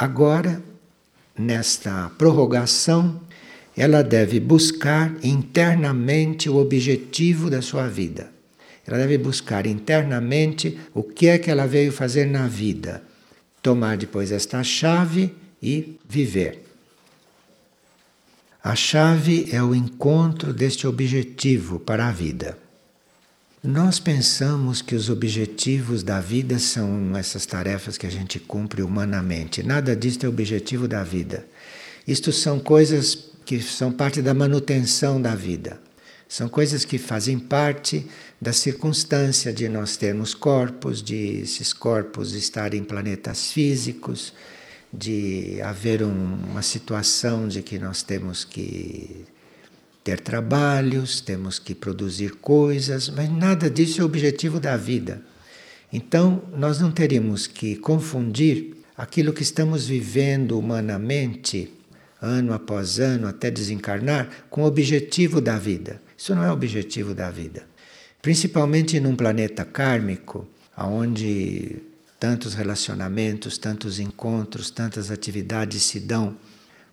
[0.00, 0.62] Agora,
[1.38, 3.20] nesta prorrogação,
[3.76, 8.32] ela deve buscar internamente o objetivo da sua vida.
[8.86, 13.02] Ela deve buscar internamente o que é que ela veio fazer na vida.
[13.60, 16.64] Tomar depois esta chave e viver.
[18.64, 22.56] A chave é o encontro deste objetivo para a vida.
[23.62, 29.62] Nós pensamos que os objetivos da vida são essas tarefas que a gente cumpre humanamente.
[29.62, 31.46] Nada disso é objetivo da vida.
[32.08, 35.78] Isto são coisas que são parte da manutenção da vida.
[36.26, 38.06] São coisas que fazem parte
[38.40, 44.32] da circunstância de nós termos corpos, de esses corpos estarem em planetas físicos,
[44.90, 49.26] de haver um, uma situação de que nós temos que
[50.02, 55.22] ter trabalhos, temos que produzir coisas, mas nada disso é o objetivo da vida.
[55.92, 61.72] Então, nós não teríamos que confundir aquilo que estamos vivendo humanamente,
[62.20, 66.00] ano após ano, até desencarnar, com o objetivo da vida.
[66.16, 67.66] Isso não é o objetivo da vida.
[68.22, 71.76] Principalmente num planeta kármico, onde
[72.18, 76.36] tantos relacionamentos, tantos encontros, tantas atividades se dão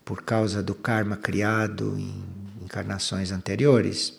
[0.06, 4.14] por causa do karma criado em encarnações anteriores.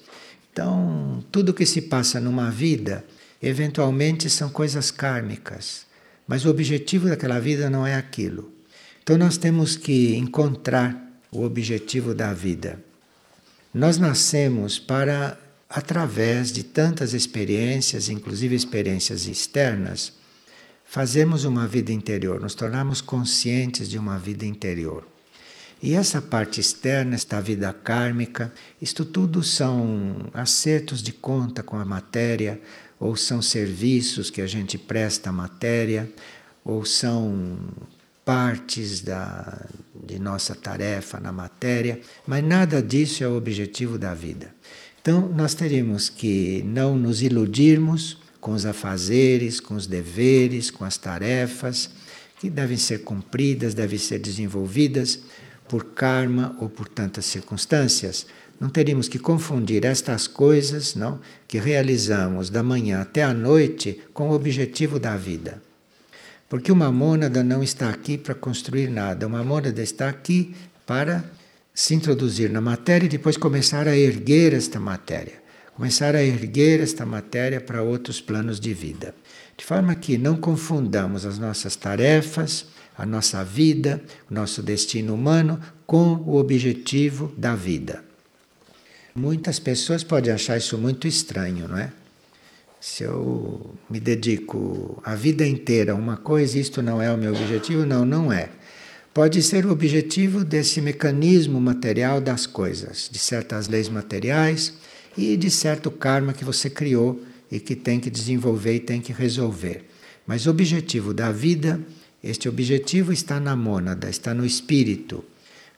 [0.50, 3.04] Então, tudo que se passa numa vida,
[3.40, 5.87] eventualmente são coisas kármicas,
[6.26, 8.50] mas o objetivo daquela vida não é aquilo.
[9.02, 12.82] Então, nós temos que encontrar o objetivo da vida.
[13.72, 20.12] Nós nascemos para, através de tantas experiências, inclusive experiências externas,
[20.84, 25.06] fazemos uma vida interior, nos tornamos conscientes de uma vida interior.
[25.81, 31.85] E essa parte externa, esta vida kármica, isto tudo são acertos de conta com a
[31.85, 32.61] matéria,
[32.99, 36.11] ou são serviços que a gente presta à matéria,
[36.64, 37.59] ou são
[38.25, 39.67] partes da,
[40.05, 44.53] de nossa tarefa na matéria, mas nada disso é o objetivo da vida.
[45.01, 50.99] Então, nós teríamos que não nos iludirmos com os afazeres, com os deveres, com as
[50.99, 51.88] tarefas
[52.41, 55.21] que devem ser cumpridas, devem ser desenvolvidas
[55.68, 58.26] por karma ou por tantas circunstâncias.
[58.61, 64.31] Não teríamos que confundir estas coisas, não, que realizamos da manhã até a noite com
[64.31, 65.62] o objetivo da vida.
[66.48, 70.54] Porque uma mônada não está aqui para construir nada, uma mônada está aqui
[70.87, 71.24] para
[71.74, 77.07] se introduzir na matéria e depois começar a erguer esta matéria começar a erguer esta
[77.07, 79.14] matéria para outros planos de vida.
[79.59, 82.66] De forma que não confundamos as nossas tarefas,
[82.97, 88.05] a nossa vida, o nosso destino humano com o objetivo da vida.
[89.14, 91.92] Muitas pessoas podem achar isso muito estranho, não é?
[92.81, 97.32] Se eu me dedico a vida inteira a uma coisa, isto não é o meu
[97.32, 97.85] objetivo?
[97.85, 98.51] Não, não é.
[99.12, 104.74] Pode ser o objetivo desse mecanismo material das coisas, de certas leis materiais
[105.16, 107.20] e de certo karma que você criou
[107.51, 109.84] e que tem que desenvolver e tem que resolver.
[110.26, 111.80] Mas o objetivo da vida,
[112.22, 115.24] este objetivo está na mônada, está no espírito.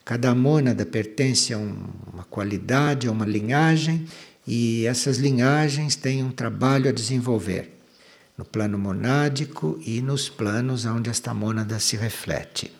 [0.04, 4.06] Cada mônada pertence a uma qualidade, a uma linhagem,
[4.46, 7.70] e essas linhagens têm um trabalho a desenvolver
[8.36, 12.72] no plano monádico e nos planos onde esta mônada se reflete.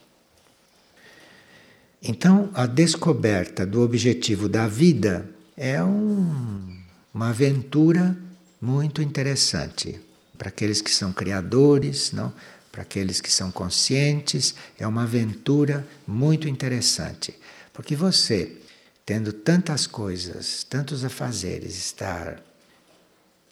[2.03, 6.79] Então, a descoberta do objetivo da vida é um,
[7.13, 8.17] uma aventura
[8.61, 10.01] muito interessante
[10.37, 12.33] para aqueles que são criadores, não?
[12.71, 17.35] para aqueles que são conscientes, é uma aventura muito interessante.
[17.73, 18.57] Porque você,
[19.05, 22.41] tendo tantas coisas, tantos afazeres, estar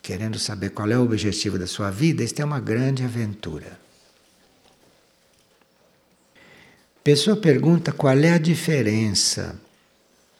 [0.01, 3.79] querendo saber qual é o objetivo da sua vida, isso é uma grande aventura.
[7.03, 9.61] Pessoa pergunta qual é a diferença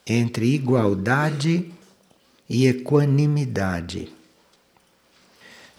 [0.05, 1.71] entre igualdade
[2.49, 4.18] e equanimidade.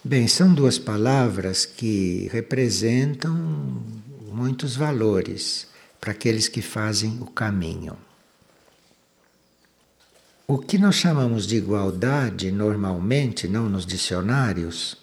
[0.03, 3.35] Bem, são duas palavras que representam
[4.31, 5.67] muitos valores
[5.99, 7.95] para aqueles que fazem o caminho.
[10.47, 14.97] O que nós chamamos de igualdade, normalmente, não nos dicionários,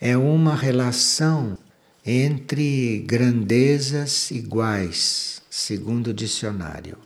[0.00, 1.58] é uma relação
[2.06, 6.98] entre grandezas iguais, segundo o dicionário.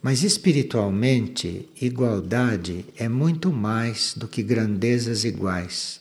[0.00, 6.00] Mas espiritualmente, igualdade é muito mais do que grandezas iguais.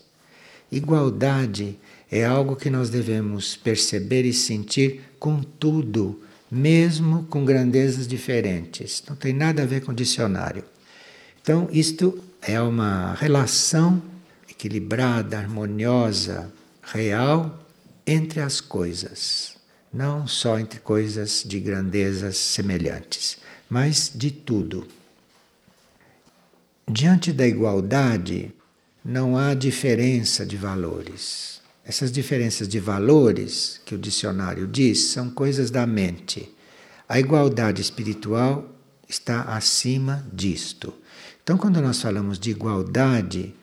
[0.72, 1.80] Igualdade
[2.12, 9.04] é algo que nós devemos perceber e sentir com tudo, mesmo com grandezas diferentes.
[9.10, 10.64] Não tem nada a ver com dicionário.
[11.42, 14.00] Então, isto é uma relação
[14.48, 17.66] equilibrada, harmoniosa, real
[18.06, 19.56] entre as coisas,
[19.92, 24.88] não só entre coisas de grandezas semelhantes mas de tudo.
[26.90, 28.54] Diante da igualdade,
[29.04, 31.62] não há diferença de valores.
[31.84, 36.54] Essas diferenças de valores que o dicionário diz são coisas da mente.
[37.08, 38.70] A igualdade espiritual
[39.08, 40.94] está acima disto.
[41.42, 43.56] Então, quando nós falamos de igualdade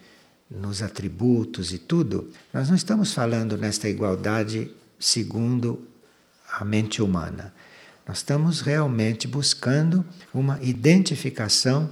[0.51, 5.87] nos atributos e tudo, nós não estamos falando nesta igualdade segundo
[6.51, 7.53] a mente humana.
[8.07, 11.91] Nós estamos realmente buscando uma identificação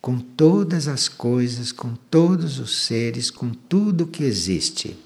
[0.00, 4.96] com todas as coisas, com todos os seres, com tudo que existe,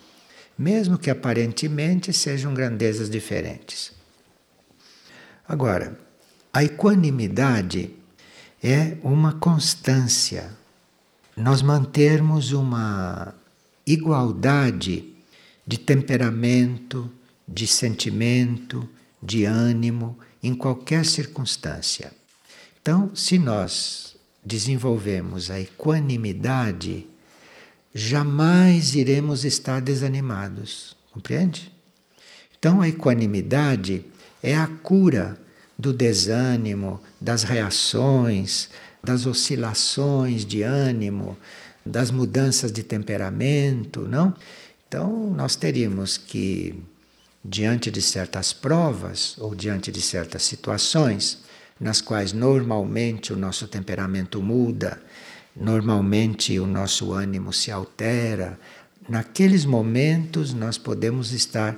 [0.59, 3.93] mesmo que aparentemente sejam grandezas diferentes.
[5.47, 5.99] Agora,
[6.53, 7.95] a equanimidade
[8.63, 10.51] é uma constância,
[11.37, 13.35] nós mantermos uma
[13.87, 15.15] igualdade
[15.67, 17.11] de temperamento,
[17.49, 18.87] de sentimento,
[19.23, 22.13] de ânimo em qualquer circunstância.
[22.81, 27.07] Então, se nós desenvolvemos a equanimidade,
[27.95, 31.73] jamais iremos estar desanimados, compreende?
[32.59, 34.05] Então, a equanimidade
[34.43, 35.39] é a cura
[35.79, 38.71] do desânimo, das reações,
[39.03, 41.37] das oscilações de ânimo,
[41.85, 44.35] das mudanças de temperamento, não?
[44.87, 46.75] Então, nós teríamos que
[47.45, 51.43] diante de certas provas ou diante de certas situações
[51.79, 55.01] nas quais normalmente o nosso temperamento muda,
[55.57, 58.59] normalmente o nosso ânimo se altera,
[59.09, 61.77] naqueles momentos nós podemos estar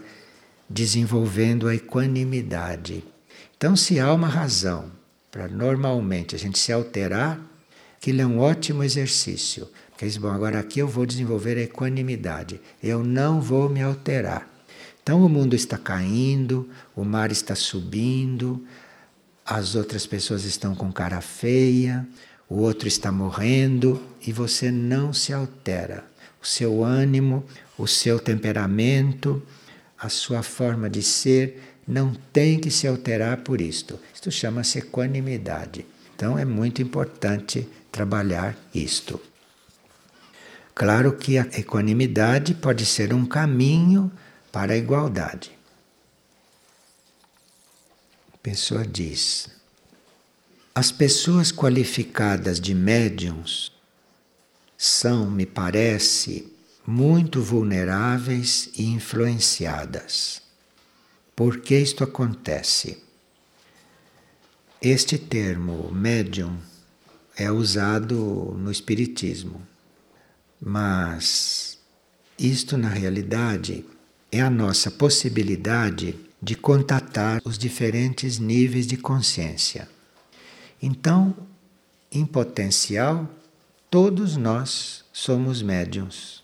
[0.68, 3.04] desenvolvendo a equanimidade.
[3.56, 4.90] Então, se há uma razão
[5.30, 7.40] para normalmente a gente se alterar,
[7.96, 9.68] aquilo é um ótimo exercício.
[9.90, 12.60] Porque diz, bom, agora aqui eu vou desenvolver a equanimidade.
[12.82, 14.51] Eu não vou me alterar.
[15.02, 18.64] Então o mundo está caindo, o mar está subindo,
[19.44, 22.06] as outras pessoas estão com cara feia,
[22.48, 26.04] o outro está morrendo e você não se altera.
[26.40, 27.44] O seu ânimo,
[27.76, 29.42] o seu temperamento,
[29.98, 33.98] a sua forma de ser não tem que se alterar por isto.
[34.14, 35.84] Isto chama-se equanimidade.
[36.14, 39.20] Então é muito importante trabalhar isto.
[40.74, 44.10] Claro que a equanimidade pode ser um caminho
[44.52, 45.50] para a igualdade.
[48.32, 49.48] A pessoa diz:
[50.74, 53.72] as pessoas qualificadas de médiums
[54.76, 56.52] são, me parece,
[56.86, 60.42] muito vulneráveis e influenciadas.
[61.34, 63.02] Por que isto acontece?
[64.80, 66.58] Este termo médium
[67.36, 69.66] é usado no Espiritismo,
[70.60, 71.78] mas
[72.38, 73.84] isto na realidade
[74.32, 79.86] é a nossa possibilidade de contatar os diferentes níveis de consciência.
[80.82, 81.36] Então,
[82.10, 83.28] em potencial,
[83.90, 86.42] todos nós somos médiums.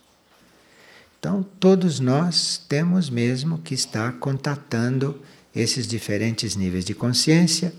[1.18, 5.20] Então, todos nós temos mesmo que estar contatando
[5.54, 7.74] esses diferentes níveis de consciência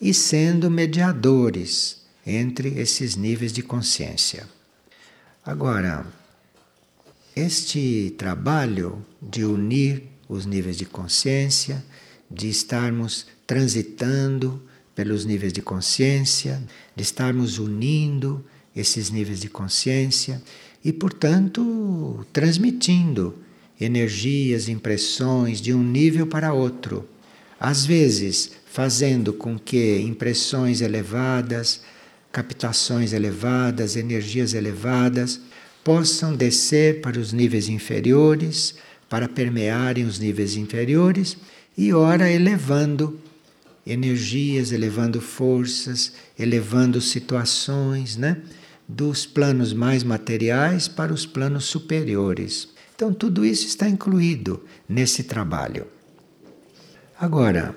[0.00, 4.48] e sendo mediadores entre esses níveis de consciência.
[5.44, 6.06] Agora,
[7.38, 11.84] este trabalho de unir os níveis de consciência,
[12.30, 14.62] de estarmos transitando
[14.94, 16.62] pelos níveis de consciência,
[16.94, 20.42] de estarmos unindo esses níveis de consciência
[20.84, 23.34] e, portanto, transmitindo
[23.80, 27.08] energias, impressões de um nível para outro.
[27.60, 31.80] Às vezes, fazendo com que impressões elevadas,
[32.32, 35.40] captações elevadas, energias elevadas
[35.88, 38.74] possam descer para os níveis inferiores,
[39.08, 41.38] para permearem os níveis inferiores
[41.78, 43.18] e ora elevando
[43.86, 48.36] energias, elevando forças, elevando situações, né?
[48.86, 52.68] Dos planos mais materiais para os planos superiores.
[52.94, 55.86] Então, tudo isso está incluído nesse trabalho.
[57.18, 57.74] Agora,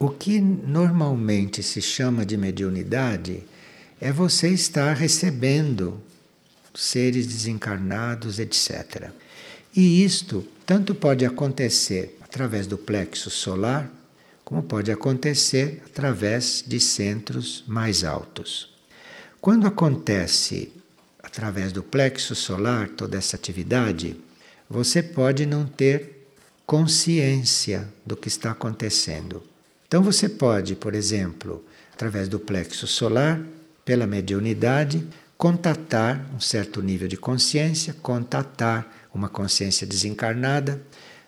[0.00, 3.44] o que normalmente se chama de mediunidade
[4.00, 6.02] é você estar recebendo
[6.74, 9.10] seres desencarnados, etc.
[9.74, 13.90] E isto tanto pode acontecer através do plexo solar,
[14.44, 18.72] como pode acontecer através de centros mais altos.
[19.40, 20.72] Quando acontece
[21.22, 24.16] através do plexo solar toda essa atividade,
[24.68, 26.26] você pode não ter
[26.66, 29.42] consciência do que está acontecendo.
[29.86, 33.40] Então você pode, por exemplo, através do plexo solar,
[33.84, 35.06] pela mediunidade,
[35.42, 40.80] contatar um certo nível de consciência, contatar uma consciência desencarnada,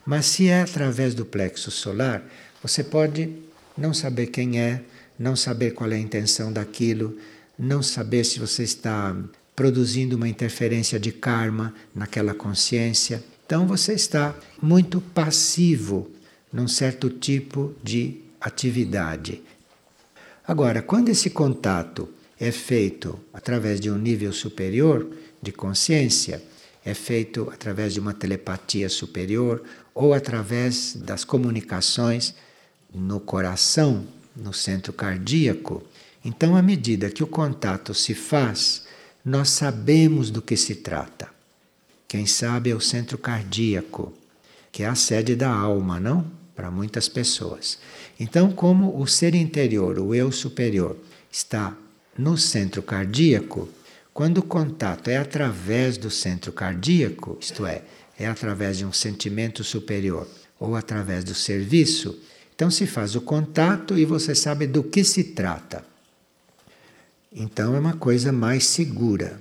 [0.06, 2.22] mas se é através do plexo solar,
[2.62, 3.36] você pode
[3.76, 4.82] não saber quem é,
[5.18, 7.18] não saber qual é a intenção daquilo,
[7.58, 9.16] não saber se você está
[9.56, 13.20] produzindo uma interferência de karma naquela consciência.
[13.44, 16.08] Então você está muito passivo
[16.52, 19.42] num certo tipo de atividade.
[20.46, 22.08] Agora, quando esse contato
[22.38, 25.08] é feito através de um nível superior
[25.40, 26.42] de consciência,
[26.84, 29.62] é feito através de uma telepatia superior
[29.94, 32.34] ou através das comunicações
[32.92, 34.06] no coração,
[34.36, 35.82] no centro cardíaco.
[36.24, 38.84] Então, à medida que o contato se faz,
[39.24, 41.28] nós sabemos do que se trata.
[42.06, 44.12] Quem sabe é o centro cardíaco,
[44.70, 46.30] que é a sede da alma, não?
[46.54, 47.78] Para muitas pessoas.
[48.18, 50.96] Então, como o ser interior, o eu superior,
[51.30, 51.76] está
[52.16, 53.68] no centro cardíaco,
[54.12, 57.82] quando o contato é através do centro cardíaco, isto é,
[58.18, 62.16] é através de um sentimento superior ou através do serviço,
[62.54, 65.84] então se faz o contato e você sabe do que se trata.
[67.32, 69.40] Então é uma coisa mais segura.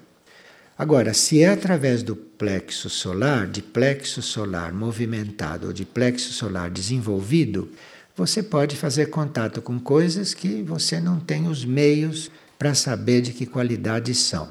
[0.76, 6.72] Agora, se é através do plexo solar, de plexo solar movimentado ou de plexo solar
[6.72, 7.70] desenvolvido,
[8.16, 12.32] você pode fazer contato com coisas que você não tem os meios
[12.64, 14.48] para saber de que qualidade são,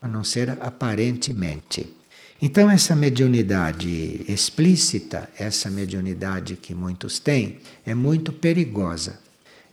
[0.00, 1.94] a não ser aparentemente.
[2.40, 9.20] Então, essa mediunidade explícita, essa mediunidade que muitos têm, é muito perigosa.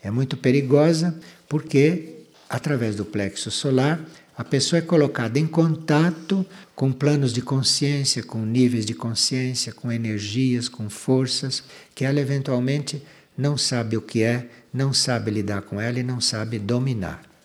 [0.03, 1.17] É muito perigosa
[1.47, 4.01] porque, através do plexo solar,
[4.37, 9.89] a pessoa é colocada em contato com planos de consciência, com níveis de consciência, com
[9.89, 11.63] energias, com forças,
[11.95, 13.01] que ela eventualmente
[13.37, 17.36] não sabe o que é, não sabe lidar com ela e não sabe dominar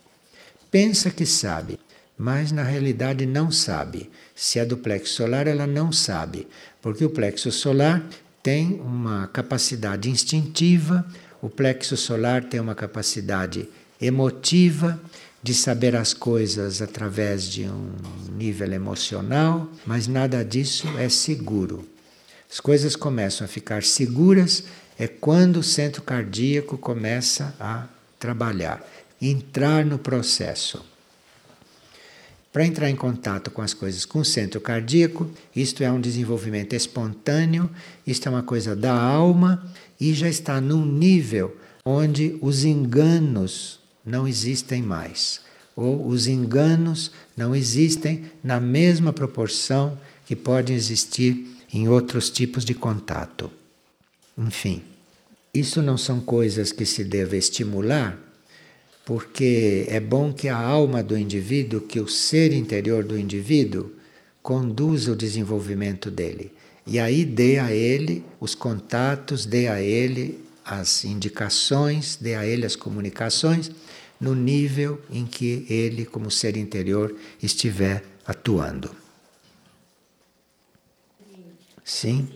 [0.73, 1.79] pensa que sabe,
[2.17, 4.11] mas na realidade não sabe.
[4.35, 6.49] Se é do plexo solar, ela não sabe,
[6.81, 8.03] porque o plexo solar
[8.43, 11.07] tem uma capacidade instintiva,
[11.43, 13.69] o plexo solar tem uma capacidade
[14.01, 14.99] emotiva
[15.43, 17.93] de saber as coisas através de um
[18.37, 21.87] nível emocional, mas nada disso é seguro.
[22.51, 24.65] As coisas começam a ficar seguras
[24.99, 27.87] é quando o centro cardíaco começa a
[28.19, 28.85] trabalhar
[29.23, 30.85] entrar no processo.
[32.53, 36.75] Para entrar em contato com as coisas com o centro cardíaco, isto é um desenvolvimento
[36.75, 37.71] espontâneo,
[38.07, 39.65] isto é uma coisa da alma
[39.99, 45.41] e já está num nível onde os enganos não existem mais,
[45.75, 52.75] ou os enganos não existem na mesma proporção que podem existir em outros tipos de
[52.75, 53.51] contato.
[54.37, 54.83] Enfim,
[55.55, 58.19] isso não são coisas que se deve estimular
[59.05, 63.91] porque é bom que a alma do indivíduo, que o ser interior do indivíduo,
[64.43, 66.53] conduza o desenvolvimento dele.
[66.87, 72.67] E aí dê a ele os contatos, dê a ele as indicações, dê a ele
[72.67, 73.71] as comunicações
[74.21, 78.91] no nível em que ele, como ser interior, estiver atuando.
[81.85, 82.29] Sim.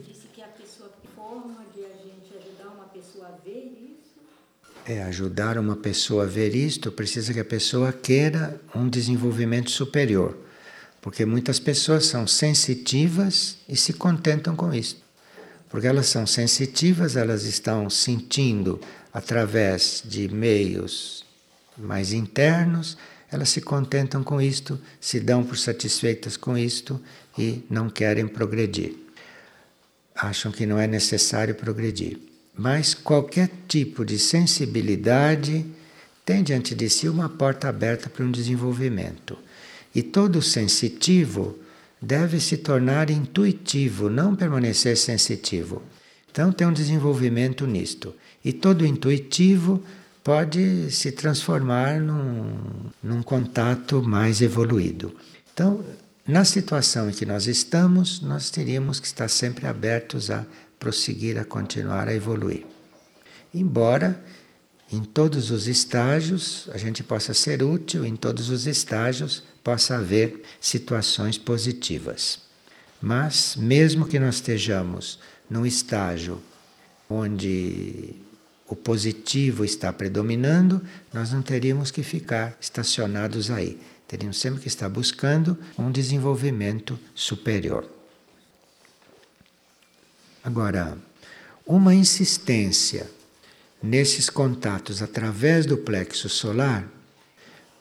[4.87, 10.37] É, ajudar uma pessoa a ver isto, precisa que a pessoa queira um desenvolvimento superior.
[11.03, 15.03] Porque muitas pessoas são sensitivas e se contentam com isso.
[15.69, 18.81] Porque elas são sensitivas, elas estão sentindo
[19.13, 21.25] através de meios
[21.77, 22.97] mais internos,
[23.31, 27.01] elas se contentam com isto, se dão por satisfeitas com isto
[27.37, 28.95] e não querem progredir.
[30.15, 32.26] acham que não é necessário progredir.
[32.57, 35.67] Mas qualquer tipo de sensibilidade
[36.25, 39.37] tem diante de si uma porta aberta para um desenvolvimento.
[39.95, 41.59] E todo sensitivo
[42.01, 45.83] deve se tornar intuitivo, não permanecer sensitivo.
[46.31, 48.15] Então tem um desenvolvimento nisto.
[48.45, 49.83] E todo intuitivo
[50.23, 52.57] pode se transformar num,
[53.03, 55.15] num contato mais evoluído.
[55.55, 55.85] Então,
[56.27, 60.45] na situação em que nós estamos, nós teríamos que estar sempre abertos a
[60.79, 62.65] prosseguir, a continuar a evoluir.
[63.53, 64.23] Embora
[64.93, 70.43] em todos os estágios a gente possa ser útil, em todos os estágios possa haver
[70.61, 72.39] situações positivas.
[73.01, 75.19] Mas, mesmo que nós estejamos
[75.51, 76.41] num estágio
[77.09, 78.15] onde
[78.69, 83.79] o positivo está predominando, nós não teríamos que ficar estacionados aí.
[84.09, 87.96] Teríamos sempre que estar buscando um desenvolvimento superior.
[90.47, 90.97] Agora,
[91.67, 93.11] uma insistência
[93.83, 96.87] nesses contatos através do plexo solar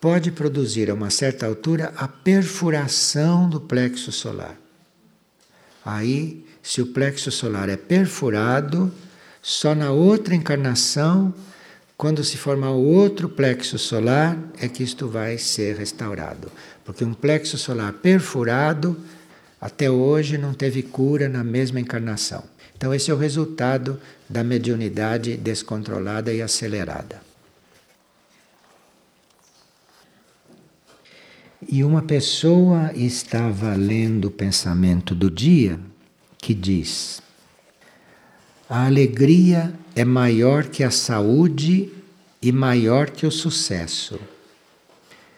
[0.01, 4.57] pode produzir a uma certa altura a perfuração do plexo solar.
[5.85, 8.91] Aí, se o plexo solar é perfurado,
[9.43, 11.31] só na outra encarnação,
[11.95, 16.51] quando se formar outro plexo solar, é que isto vai ser restaurado.
[16.83, 18.97] Porque um plexo solar perfurado,
[19.61, 22.54] até hoje, não teve cura na mesma encarnação.
[22.75, 23.99] Então, esse é o resultado
[24.29, 27.21] da mediunidade descontrolada e acelerada.
[31.67, 35.79] E uma pessoa estava lendo o pensamento do dia
[36.37, 37.21] que diz:
[38.69, 41.91] a alegria é maior que a saúde
[42.41, 44.19] e maior que o sucesso.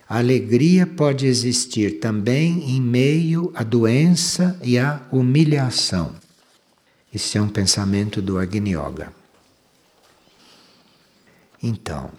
[0.09, 6.15] A alegria pode existir também em meio à doença e à humilhação.
[7.18, 9.11] Esse é um pensamento do Agni Yoga.
[11.63, 12.11] Então,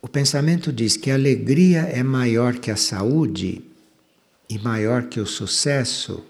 [0.00, 3.62] o pensamento diz que a alegria é maior que a saúde
[4.48, 6.24] e maior que o sucesso,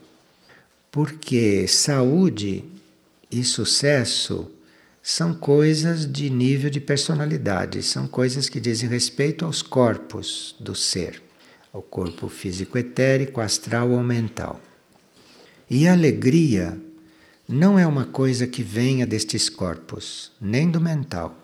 [0.91, 2.65] porque saúde
[3.31, 4.51] e sucesso
[5.01, 11.23] são coisas de nível de personalidade, são coisas que dizem respeito aos corpos do ser,
[11.73, 14.61] ao corpo físico etérico, astral ou mental.
[15.71, 16.79] E a alegria
[17.49, 21.37] não é uma coisa que venha destes corpos, nem do mental.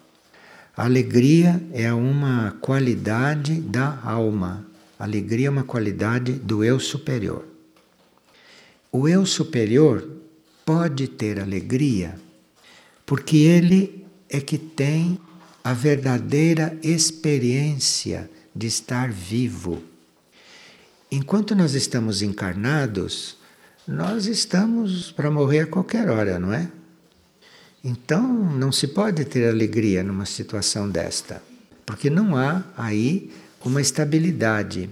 [0.77, 4.67] A alegria é uma qualidade da alma.
[4.99, 7.45] A alegria é uma qualidade do eu superior.
[8.91, 10.09] O eu superior
[10.65, 12.19] pode ter alegria
[13.07, 15.19] porque ele é que tem
[15.63, 19.83] a verdadeira experiência de estar vivo.
[21.11, 23.37] Enquanto nós estamos encarnados,
[23.87, 26.71] nós estamos para morrer a qualquer hora, não é?
[27.83, 31.43] Então não se pode ter alegria numa situação desta,
[31.85, 33.31] porque não há aí
[33.63, 34.89] uma estabilidade.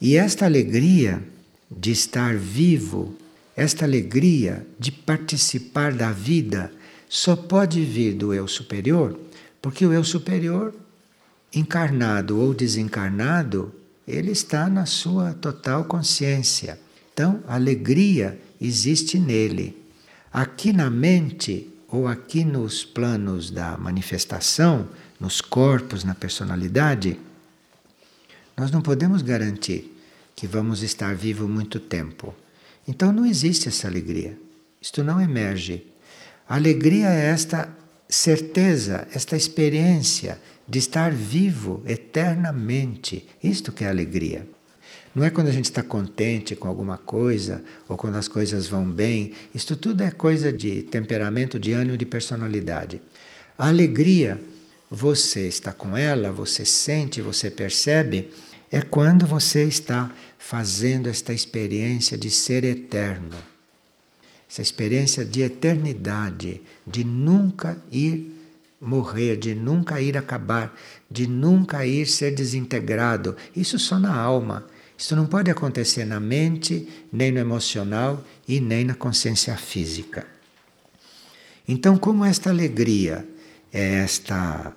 [0.00, 1.20] E esta alegria
[1.68, 3.16] de estar vivo,
[3.56, 6.72] esta alegria de participar da vida,
[7.08, 9.18] só pode vir do eu superior,
[9.60, 10.72] porque o eu superior,
[11.52, 13.74] encarnado ou desencarnado,
[14.06, 16.78] ele está na sua total consciência.
[17.12, 19.76] Então, a alegria existe nele.
[20.32, 24.88] Aqui na mente, ou aqui nos planos da manifestação,
[25.20, 27.18] nos corpos, na personalidade,
[28.56, 29.94] nós não podemos garantir
[30.34, 32.34] que vamos estar vivos muito tempo.
[32.88, 34.38] Então não existe essa alegria.
[34.80, 35.86] Isto não emerge.
[36.48, 37.68] A alegria é esta
[38.08, 43.28] certeza, esta experiência de estar vivo eternamente.
[43.42, 44.46] Isto que é alegria.
[45.14, 48.84] Não é quando a gente está contente com alguma coisa ou quando as coisas vão
[48.90, 49.32] bem.
[49.54, 53.00] Isto tudo é coisa de temperamento, de ânimo, de personalidade.
[53.58, 54.40] A alegria,
[54.90, 58.30] você está com ela, você sente, você percebe,
[58.70, 63.36] é quando você está fazendo esta experiência de ser eterno.
[64.48, 68.32] Essa experiência de eternidade, de nunca ir
[68.80, 70.76] morrer, de nunca ir acabar,
[71.10, 73.36] de nunca ir ser desintegrado.
[73.54, 74.66] Isso só na alma.
[75.02, 80.24] Isso não pode acontecer na mente, nem no emocional e nem na consciência física.
[81.66, 83.26] Então, como esta alegria
[83.72, 84.72] é esta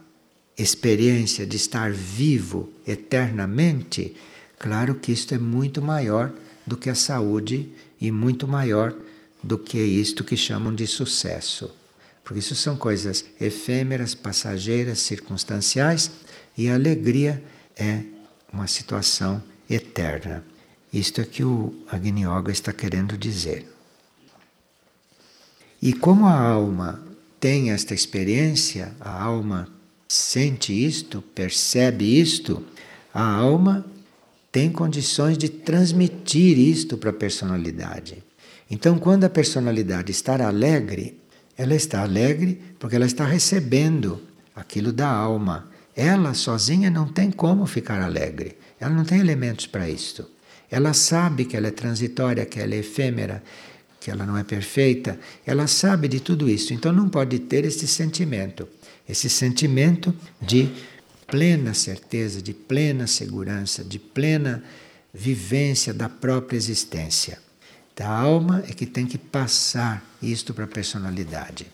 [0.58, 4.16] experiência de estar vivo eternamente,
[4.58, 6.34] claro que isto é muito maior
[6.66, 7.70] do que a saúde
[8.02, 8.96] e muito maior
[9.44, 11.70] do que isto que chamam de sucesso.
[12.24, 16.10] Porque isso são coisas efêmeras, passageiras, circunstanciais,
[16.58, 17.44] e a alegria
[17.78, 18.02] é
[18.52, 20.43] uma situação eterna.
[20.91, 23.68] Isto é que o Agni Yoga está querendo dizer.
[25.82, 27.03] E como a alma
[27.39, 29.68] tem esta experiência, a alma
[30.07, 32.63] sente isto, percebe isto,
[33.13, 33.86] a alma
[34.51, 38.24] tem condições de transmitir isto para a personalidade.
[38.72, 41.20] Então, quando a personalidade está alegre,
[41.57, 44.22] ela está alegre porque ela está recebendo
[44.55, 45.70] aquilo da alma.
[45.95, 48.57] Ela sozinha não tem como ficar alegre.
[48.80, 50.30] Ela não tem elementos para isto.
[50.70, 53.44] Ela sabe que ela é transitória, que ela é efêmera,
[54.00, 55.20] que ela não é perfeita.
[55.46, 56.74] Ela sabe de tudo isso.
[56.74, 58.68] Então não pode ter esse sentimento.
[59.08, 60.70] Esse sentimento de
[61.28, 64.64] plena certeza, de plena segurança, de plena
[65.14, 67.40] vivência da própria existência.
[67.96, 71.68] Da alma é que tem que passar isto para a personalidade.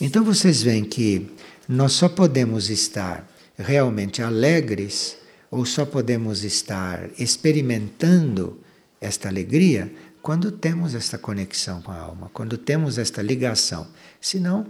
[0.00, 1.30] Então vocês veem que
[1.68, 3.28] nós só podemos estar
[3.58, 5.16] realmente alegres
[5.54, 8.58] ou só podemos estar experimentando
[9.00, 9.88] esta alegria
[10.20, 13.86] quando temos esta conexão com a alma, quando temos esta ligação.
[14.20, 14.66] Senão,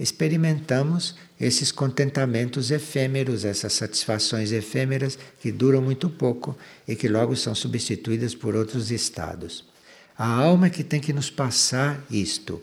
[0.00, 6.56] experimentamos esses contentamentos efêmeros, essas satisfações efêmeras que duram muito pouco
[6.88, 9.66] e que logo são substituídas por outros estados.
[10.16, 12.62] A alma é que tem que nos passar isto.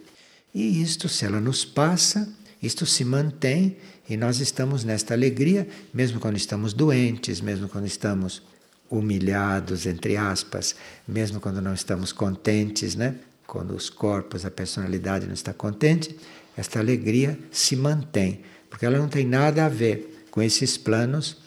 [0.55, 2.27] E isto, se ela nos passa,
[2.63, 3.77] isto se mantém
[4.09, 8.41] e nós estamos nesta alegria, mesmo quando estamos doentes, mesmo quando estamos
[8.89, 10.75] humilhados, entre aspas,
[11.07, 13.15] mesmo quando não estamos contentes, né?
[13.45, 16.15] Quando os corpos, a personalidade não está contente,
[16.57, 21.37] esta alegria se mantém, porque ela não tem nada a ver com esses planos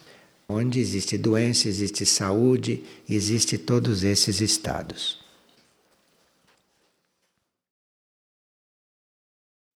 [0.49, 5.22] onde existe doença, existe saúde, existe todos esses estados.